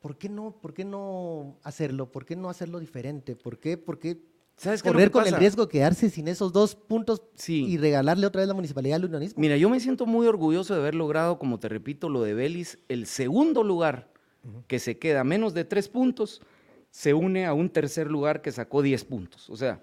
[0.00, 2.10] ¿Por qué no, por qué no hacerlo?
[2.12, 3.36] ¿Por qué no hacerlo diferente?
[3.36, 4.20] ¿Por qué, por qué
[4.56, 7.64] ¿Sabes qué correr con el riesgo de quedarse sin esos dos puntos Sí.
[7.66, 9.40] y regalarle otra vez la municipalidad al unionismo?
[9.40, 12.78] Mira, yo me siento muy orgulloso de haber logrado, como te repito, lo de Belis,
[12.88, 14.12] el segundo lugar
[14.68, 16.40] que se queda menos de tres puntos,
[16.90, 19.50] se une a un tercer lugar que sacó 10 puntos.
[19.50, 19.82] O sea,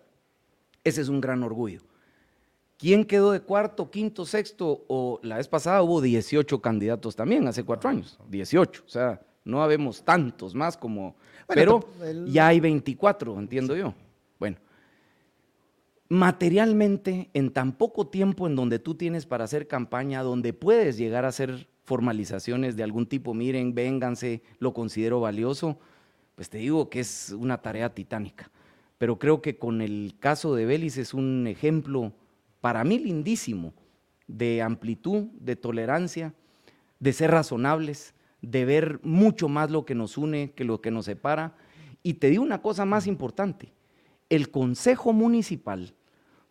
[0.83, 1.81] ese es un gran orgullo.
[2.77, 4.85] ¿Quién quedó de cuarto, quinto, sexto?
[4.87, 8.17] O la vez pasada hubo 18 candidatos también, hace cuatro años.
[8.29, 8.83] 18.
[8.85, 11.15] O sea, no habemos tantos más como...
[11.47, 13.93] Bueno, pero el- ya hay 24, entiendo yo.
[14.41, 14.57] Bueno,
[16.09, 21.25] materialmente, en tan poco tiempo en donde tú tienes para hacer campaña, donde puedes llegar
[21.25, 25.77] a hacer formalizaciones de algún tipo, miren, vénganse, lo considero valioso,
[26.33, 28.49] pues te digo que es una tarea titánica.
[28.97, 32.11] Pero creo que con el caso de Belis es un ejemplo
[32.61, 33.75] para mí lindísimo
[34.25, 36.33] de amplitud, de tolerancia,
[36.99, 41.05] de ser razonables, de ver mucho más lo que nos une que lo que nos
[41.05, 41.55] separa.
[42.01, 43.71] Y te digo una cosa más importante,
[44.31, 45.93] el Consejo Municipal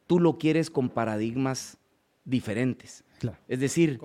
[0.06, 1.78] tú lo quieres con paradigmas
[2.24, 3.04] diferentes.
[3.18, 3.38] Claro.
[3.48, 3.98] Es decir,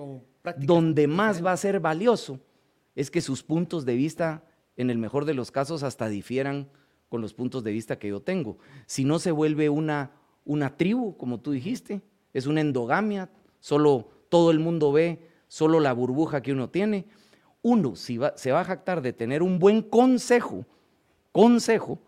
[0.58, 2.40] donde más va a ser valioso
[2.94, 4.44] es que sus puntos de vista,
[4.76, 6.68] en el mejor de los casos, hasta difieran
[7.08, 8.58] con los puntos de vista que yo tengo.
[8.86, 10.12] Si no se vuelve una,
[10.44, 12.00] una tribu, como tú dijiste,
[12.32, 17.06] es una endogamia, solo todo el mundo ve, solo la burbuja que uno tiene.
[17.62, 20.64] Uno, si va- se va a jactar de tener un buen consejo,
[21.32, 21.98] consejo,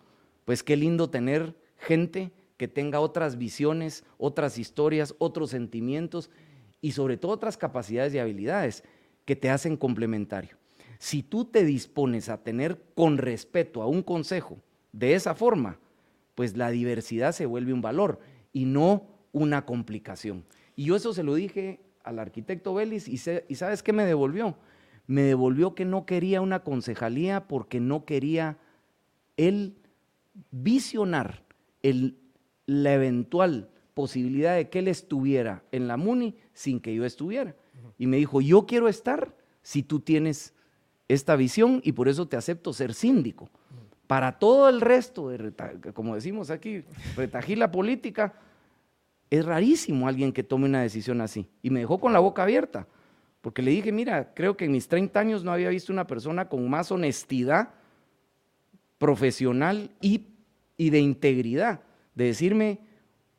[0.49, 6.31] pues qué lindo tener gente que tenga otras visiones, otras historias, otros sentimientos
[6.81, 8.83] y sobre todo otras capacidades y habilidades
[9.27, 10.57] que te hacen complementario.
[10.99, 14.57] Si tú te dispones a tener con respeto a un consejo
[14.91, 15.79] de esa forma,
[16.35, 18.19] pues la diversidad se vuelve un valor
[18.55, 20.47] y no una complicación.
[20.77, 24.57] Y yo eso se lo dije al arquitecto Vélez y, y ¿sabes qué me devolvió?
[25.07, 28.57] Me devolvió que no quería una concejalía porque no quería
[29.37, 29.75] él
[30.51, 31.45] visionar
[31.83, 32.19] el,
[32.67, 37.57] la eventual posibilidad de que él estuviera en la MUNI sin que yo estuviera.
[37.99, 40.55] Y me dijo, yo quiero estar si tú tienes
[41.09, 43.51] esta visión y por eso te acepto ser síndico.
[44.07, 45.53] Para todo el resto, de,
[45.93, 46.85] como decimos aquí,
[47.17, 48.35] retajila política,
[49.31, 51.47] es rarísimo alguien que tome una decisión así.
[51.63, 52.87] Y me dejó con la boca abierta,
[53.41, 56.49] porque le dije, mira, creo que en mis 30 años no había visto una persona
[56.49, 57.71] con más honestidad
[58.99, 60.27] profesional y,
[60.77, 61.81] y de integridad,
[62.15, 62.81] de decirme,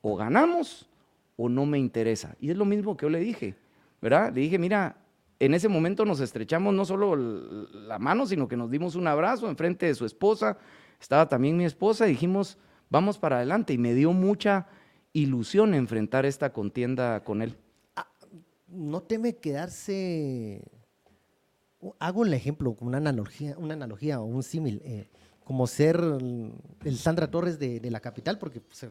[0.01, 0.89] o ganamos
[1.38, 2.36] o no me interesa.
[2.39, 3.55] Y es lo mismo que yo le dije,
[4.01, 4.34] ¿verdad?
[4.34, 4.97] Le dije, mira,
[5.39, 9.49] en ese momento nos estrechamos no solo la mano, sino que nos dimos un abrazo
[9.49, 10.57] en frente de su esposa,
[10.99, 12.57] estaba también mi esposa, y dijimos,
[12.89, 14.68] vamos para adelante, y me dio mucha
[15.14, 17.55] ilusión enfrentar esta contienda con él.
[17.95, 18.07] Ah,
[18.68, 20.62] no teme quedarse,
[21.99, 25.07] hago el ejemplo, una analogía, una analogía o un símil, eh,
[25.49, 28.85] como ser el Sandra Torres de, la capital, porque pues,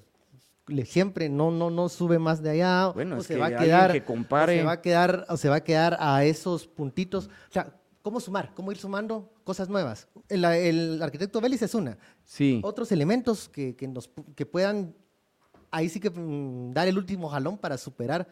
[0.88, 4.58] siempre no, no, no sube más de allá, bueno, se va a quedar, que compare.
[4.58, 7.26] se va a quedar, o se va a quedar a esos puntitos.
[7.48, 8.54] O sea, ¿cómo sumar?
[8.56, 10.08] ¿Cómo ir sumando cosas nuevas?
[10.28, 11.96] El, arquitecto Vélez es una.
[12.24, 12.60] Sí.
[12.64, 14.96] Otros elementos que, nos, que puedan
[15.70, 18.26] ahí sí que mm, dar el último jalón para superar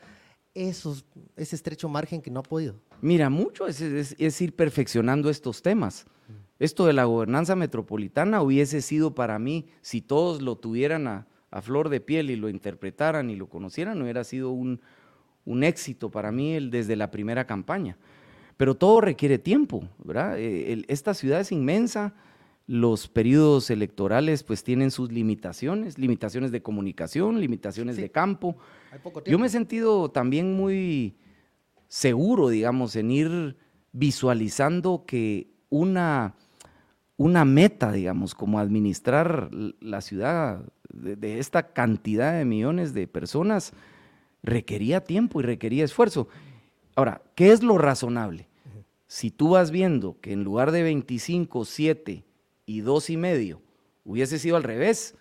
[0.53, 1.05] esos,
[1.37, 2.75] ese estrecho margen que no ha podido.
[3.01, 6.07] Mira, mucho es, es ir perfeccionando estos temas.
[6.59, 11.63] Esto de la gobernanza metropolitana hubiese sido para mí, si todos lo tuvieran a, a
[11.63, 14.81] flor de piel y lo interpretaran y lo conocieran, hubiera sido un,
[15.63, 17.97] éxito para mí el, desde la primera campaña.
[18.57, 20.37] Pero todo requiere tiempo, ¿verdad?
[20.39, 22.15] Eh, esta ciudad es inmensa,
[22.67, 28.57] los periodos electorales pues tienen sus limitaciones, limitaciones de comunicación, limitaciones de campo.
[29.25, 31.17] Yo me he sentido también muy
[31.87, 33.57] seguro, digamos, en ir
[33.93, 36.35] visualizando que una,
[37.17, 39.51] una meta, digamos, como administrar
[39.81, 40.61] la ciudad
[40.93, 43.73] de, esta cantidad de millones de personas
[44.43, 46.29] requería tiempo y requería esfuerzo.
[46.95, 48.49] Ahora, ¿qué es lo razonable?
[49.07, 52.25] Si tú vas viendo que en lugar de 25, 7
[52.67, 53.63] y 2 y medio
[54.05, 55.15] hubiese sido al revés,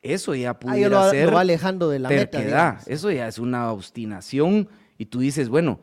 [0.00, 2.80] eso ya pudiera ser lo va alejando de la meta.
[2.86, 5.80] Eso ya es una obstinación y tú dices, bueno,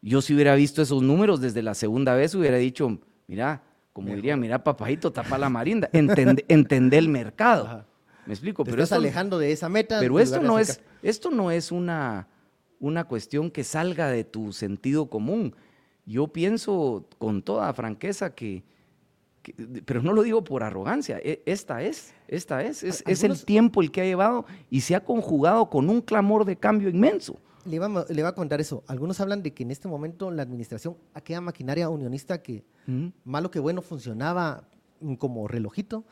[0.00, 2.98] yo si hubiera visto esos números desde la segunda vez hubiera dicho,
[3.28, 3.62] mira,
[3.92, 6.44] como diría, mira, papajito, tapa la marinda, entender
[6.98, 7.84] el mercado.
[8.26, 9.98] Me explico, pero estás alejando de esa meta.
[10.00, 12.28] Pero esto no es, esto no es una,
[12.78, 15.54] una cuestión que salga de tu sentido común.
[16.06, 18.64] Yo pienso con toda franqueza que,
[19.84, 23.82] pero no lo digo por arrogancia, e, esta es, esta es, es, es, el tiempo
[23.82, 27.38] el que ha llevado y se ha conjugado con un clamor de cambio inmenso.
[27.64, 28.82] Le va a contar eso.
[28.86, 32.64] Algunos hablan de que en este momento la administración, aquella maquinaria unionista que
[33.24, 34.64] malo que bueno funcionaba
[35.18, 36.04] como relojito,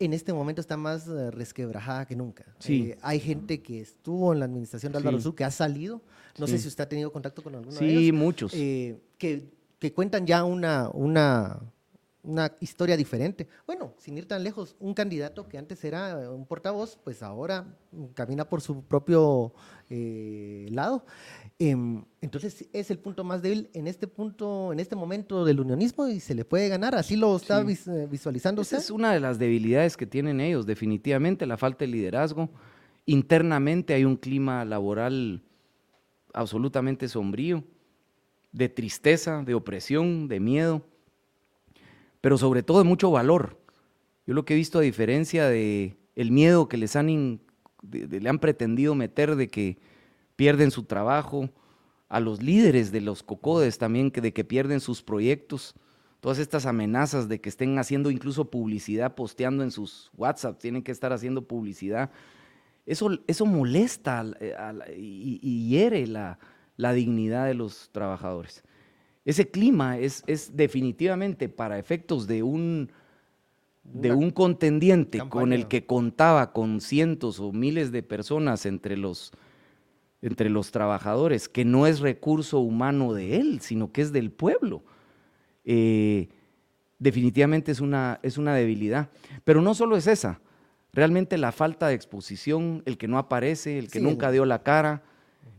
[0.00, 2.44] en este momento está más eh, resquebrajada que nunca.
[2.58, 2.90] Sí.
[2.90, 5.32] Eh, hay gente que estuvo en la administración de Álvaro sí.
[5.32, 6.00] que ha salido.
[6.38, 8.00] No sé si usted ha tenido contacto con alguno de ellos.
[8.02, 8.52] Sí, muchos.
[8.54, 11.58] Eh, que, que, cuentan ya una, una,
[12.28, 13.48] una historia diferente.
[13.66, 17.66] Bueno, sin ir tan lejos, un candidato que antes era un portavoz, pues ahora
[18.14, 19.54] camina por su propio
[19.88, 21.04] lado.
[21.58, 26.06] Em, entonces es el punto más débil en este punto, en este momento del unionismo
[26.06, 26.94] y se le puede ganar.
[26.94, 31.46] Así lo está eh, visualizando Esa es una de las debilidades que tienen ellos, definitivamente,
[31.46, 32.50] la falta de liderazgo.
[33.06, 35.42] Internamente hay un clima laboral
[36.34, 37.64] absolutamente sombrío,
[38.52, 40.82] de tristeza, de opresión, de miedo,
[42.20, 43.60] pero sobre todo de mucho valor.
[44.26, 47.40] Yo lo que he visto a diferencia de el miedo que les han,
[47.90, 49.78] le han pretendido meter de que
[50.36, 51.50] pierden su trabajo,
[52.08, 55.74] a los líderes de los cocodes también que, de que pierden sus proyectos,
[56.20, 60.92] todas estas amenazas de que estén haciendo incluso publicidad, posteando en sus WhatsApp, tienen que
[60.92, 62.10] estar haciendo publicidad.
[62.86, 64.24] Eso, eso molesta
[64.96, 66.38] y, hiere la,
[66.94, 68.64] dignidad de los trabajadores.
[69.28, 72.90] Ese clima es, es definitivamente para efectos de un,
[73.84, 79.32] de un contendiente con el que contaba con cientos o miles de personas entre los
[80.22, 84.82] entre los trabajadores, que no es recurso humano de él, sino que es del pueblo.
[85.66, 86.30] Eh,
[86.98, 89.10] definitivamente es una, es una debilidad.
[89.44, 90.40] Pero no solo es esa.
[90.94, 95.02] realmente la falta de exposición, el que no aparece, el que nunca dio la cara,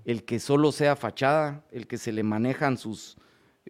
[0.05, 3.15] el que solo sea fachada, el que se le manejan sus,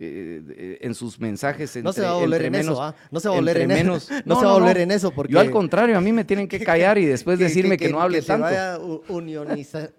[0.01, 1.75] eh, en sus mensajes.
[1.83, 2.95] no se va a volver en eso, ¿ah?
[3.11, 3.99] no se va a volver en eso.
[4.25, 5.33] No, se va a volver en eso porque...
[5.33, 8.21] Yo al contrario, a mí me tienen que callar y después decirme que, no hable
[8.21, 8.47] tanto.
[8.47, 8.79] Que se vaya a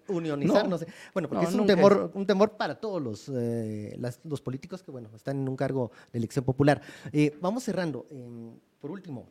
[0.08, 0.78] unionizar, no.
[0.78, 0.86] sé.
[1.12, 5.10] Bueno, porque es un temor, un temor para todos los, eh, los políticos que, bueno,
[5.14, 6.80] están en un cargo de elección popular.
[7.12, 8.06] Eh, vamos cerrando.
[8.80, 9.28] Por último,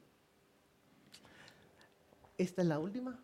[2.37, 3.19] ¿esta es la última?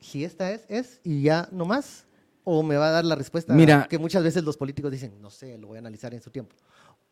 [0.00, 2.06] Si esta es, es, y ya no más
[2.50, 5.28] o me va a dar la respuesta Mira, que muchas veces los políticos dicen, no
[5.28, 6.56] sé, lo voy a analizar en su tiempo.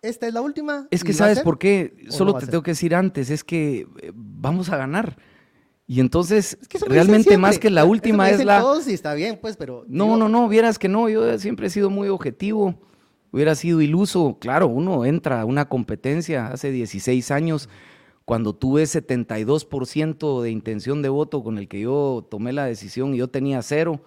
[0.02, 0.86] ¿Esta es la última?
[0.90, 4.68] Es que sabes por qué, solo te tengo que decir antes, es que eh, vamos
[4.70, 5.16] a ganar.
[5.88, 8.60] Y entonces, realmente más que la última es la...
[8.60, 9.84] Todos y está bien, pues, pero...
[9.88, 12.74] No, no, no, vieras que no, yo siempre he sido muy objetivo,
[13.30, 14.36] hubiera sido iluso.
[14.40, 17.68] Claro, uno entra a una competencia hace 16 años,
[18.24, 23.18] cuando tuve 72% de intención de voto con el que yo tomé la decisión y
[23.18, 24.00] yo tenía cero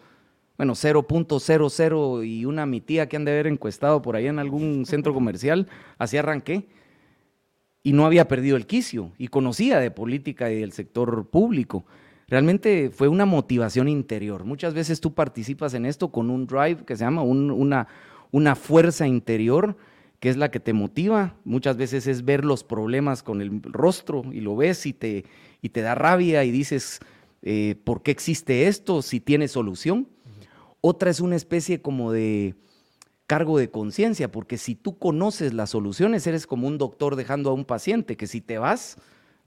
[0.59, 4.85] bueno, 0.00 y una mi tía que han de haber encuestado por ahí en algún
[4.85, 6.67] centro comercial, así arranqué.
[7.81, 11.85] Y no había perdido el quicio y conocía de política y del sector público.
[12.27, 14.43] Realmente fue una motivación interior.
[14.43, 19.77] Muchas veces tú participas en esto con un drive que se llama una, fuerza interior
[20.19, 21.35] que es la que te motiva.
[21.45, 25.23] Muchas veces es ver los problemas con el rostro y lo ves y te,
[25.61, 26.99] y te da rabia y dices,
[27.43, 30.05] eh, ¿por qué existe esto si tiene solución?
[30.81, 32.55] Otra es una especie como de
[33.27, 37.53] cargo de conciencia, porque si tú conoces las soluciones, eres como un doctor dejando a
[37.53, 38.97] un paciente, que si te vas,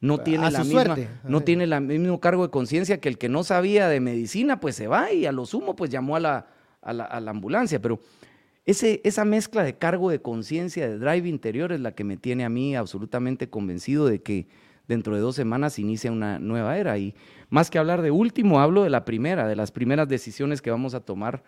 [0.01, 3.45] no tiene, la misma, no tiene el mismo cargo de conciencia que el que no
[3.45, 6.47] sabía de medicina, pues se va y a lo sumo pues llamó a la,
[6.81, 7.81] a la, ambulancia.
[7.81, 8.01] Pero
[8.65, 12.45] ese, esa mezcla de cargo de conciencia, de drive interior, es la que me tiene
[12.45, 14.49] a mí absolutamente convencido de que
[14.89, 16.99] dentro de dos semanas inicia una nueva era.
[16.99, 17.15] Y
[17.51, 20.95] más que hablar de último, hablo de la primera, de las primeras decisiones que vamos
[20.95, 21.43] a tomar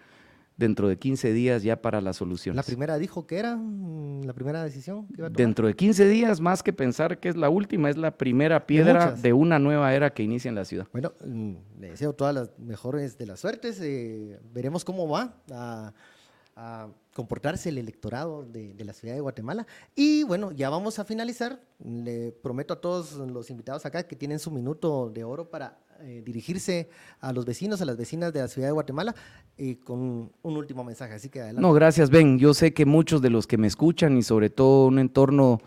[0.57, 2.57] dentro de 15 días ya para las soluciones.
[2.57, 5.07] ¿La primera dijo que era la primera decisión?
[5.32, 9.12] Dentro de 15 días, más que pensar que es la última, es la primera piedra
[9.12, 10.87] de, una nueva era que inicia en la ciudad.
[10.93, 13.80] Bueno, mm, le deseo todas las mejores de las suertes.
[13.82, 19.66] Eh, veremos cómo va a comportarse el electorado de, la ciudad de Guatemala.
[19.94, 21.60] Y bueno, ya vamos a finalizar.
[21.82, 26.22] Le prometo a todos los invitados acá que tienen su minuto de oro para eh,
[26.24, 26.90] dirigirse
[27.20, 29.14] a los vecinos, a las vecinas de la ciudad de Guatemala,
[29.56, 31.14] y con un último mensaje.
[31.14, 31.62] Así que adelante.
[31.62, 32.38] No, gracias, Ben.
[32.38, 35.60] Yo sé que muchos de los que me escuchan y sobre todo un entorno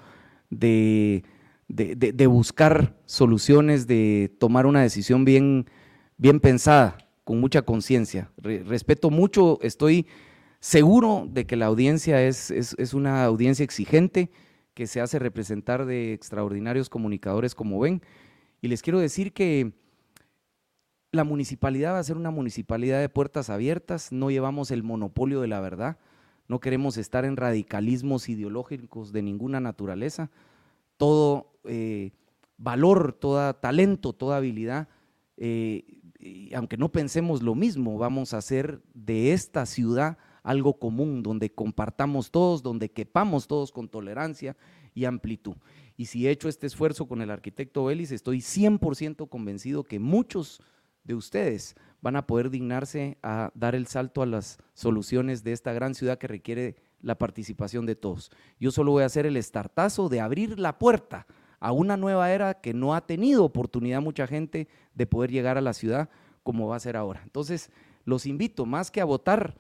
[0.49, 1.23] de,
[1.69, 5.65] de, buscar soluciones, de tomar una decisión bien,
[6.17, 8.31] bien pensada, con mucha conciencia.
[8.37, 10.07] respeto mucho, estoy
[10.59, 14.31] seguro de que la audiencia es, es, una audiencia exigente,
[14.73, 18.01] que se hace representar de extraordinarios comunicadores como ven.
[18.61, 19.73] Y les quiero decir que
[21.11, 25.47] la municipalidad va a ser una municipalidad de puertas abiertas, no llevamos el monopolio de
[25.47, 25.97] la verdad,
[26.47, 30.29] no queremos estar en radicalismos ideológicos de ninguna naturaleza.
[30.97, 32.11] Todo eh,
[32.57, 34.87] valor, todo talento, toda habilidad,
[35.37, 36.01] eh,
[36.55, 42.31] aunque no pensemos lo mismo, vamos a hacer de esta ciudad algo común, donde compartamos
[42.31, 44.55] todos, donde quepamos todos con tolerancia
[44.93, 45.57] y amplitud.
[45.97, 50.61] Y si he hecho este esfuerzo con el arquitecto Vélez, estoy 100% convencido que muchos
[51.03, 55.73] de ustedes van a poder dignarse a dar el salto a las soluciones de esta
[55.73, 58.31] gran ciudad que requiere la participación de todos.
[58.57, 61.27] Yo solo voy a hacer el estartazo de abrir la puerta
[61.59, 65.61] a una nueva era que no ha tenido oportunidad mucha gente de poder llegar a
[65.61, 66.09] la ciudad
[66.41, 67.19] como va a ser ahora.
[67.25, 67.69] Entonces,
[68.05, 69.57] los invito más que a votar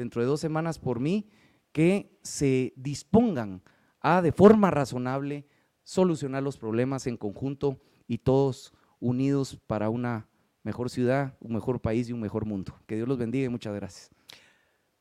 [0.00, 1.28] dentro de dos semanas por mí,
[1.72, 3.62] que se dispongan
[4.00, 5.46] a de forma razonable
[5.84, 10.28] solucionar los problemas en conjunto y todos unidos para una
[10.62, 12.74] mejor ciudad, un mejor país y un mejor mundo.
[12.86, 14.10] Que Dios los bendiga y muchas gracias.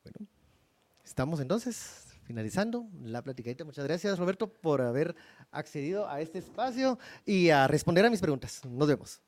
[0.03, 0.29] Bueno,
[1.03, 3.65] estamos entonces finalizando la platicadita.
[3.65, 5.15] Muchas gracias, Roberto, por haber
[5.51, 8.61] accedido a este espacio y a responder a mis preguntas.
[8.65, 9.21] Nos vemos.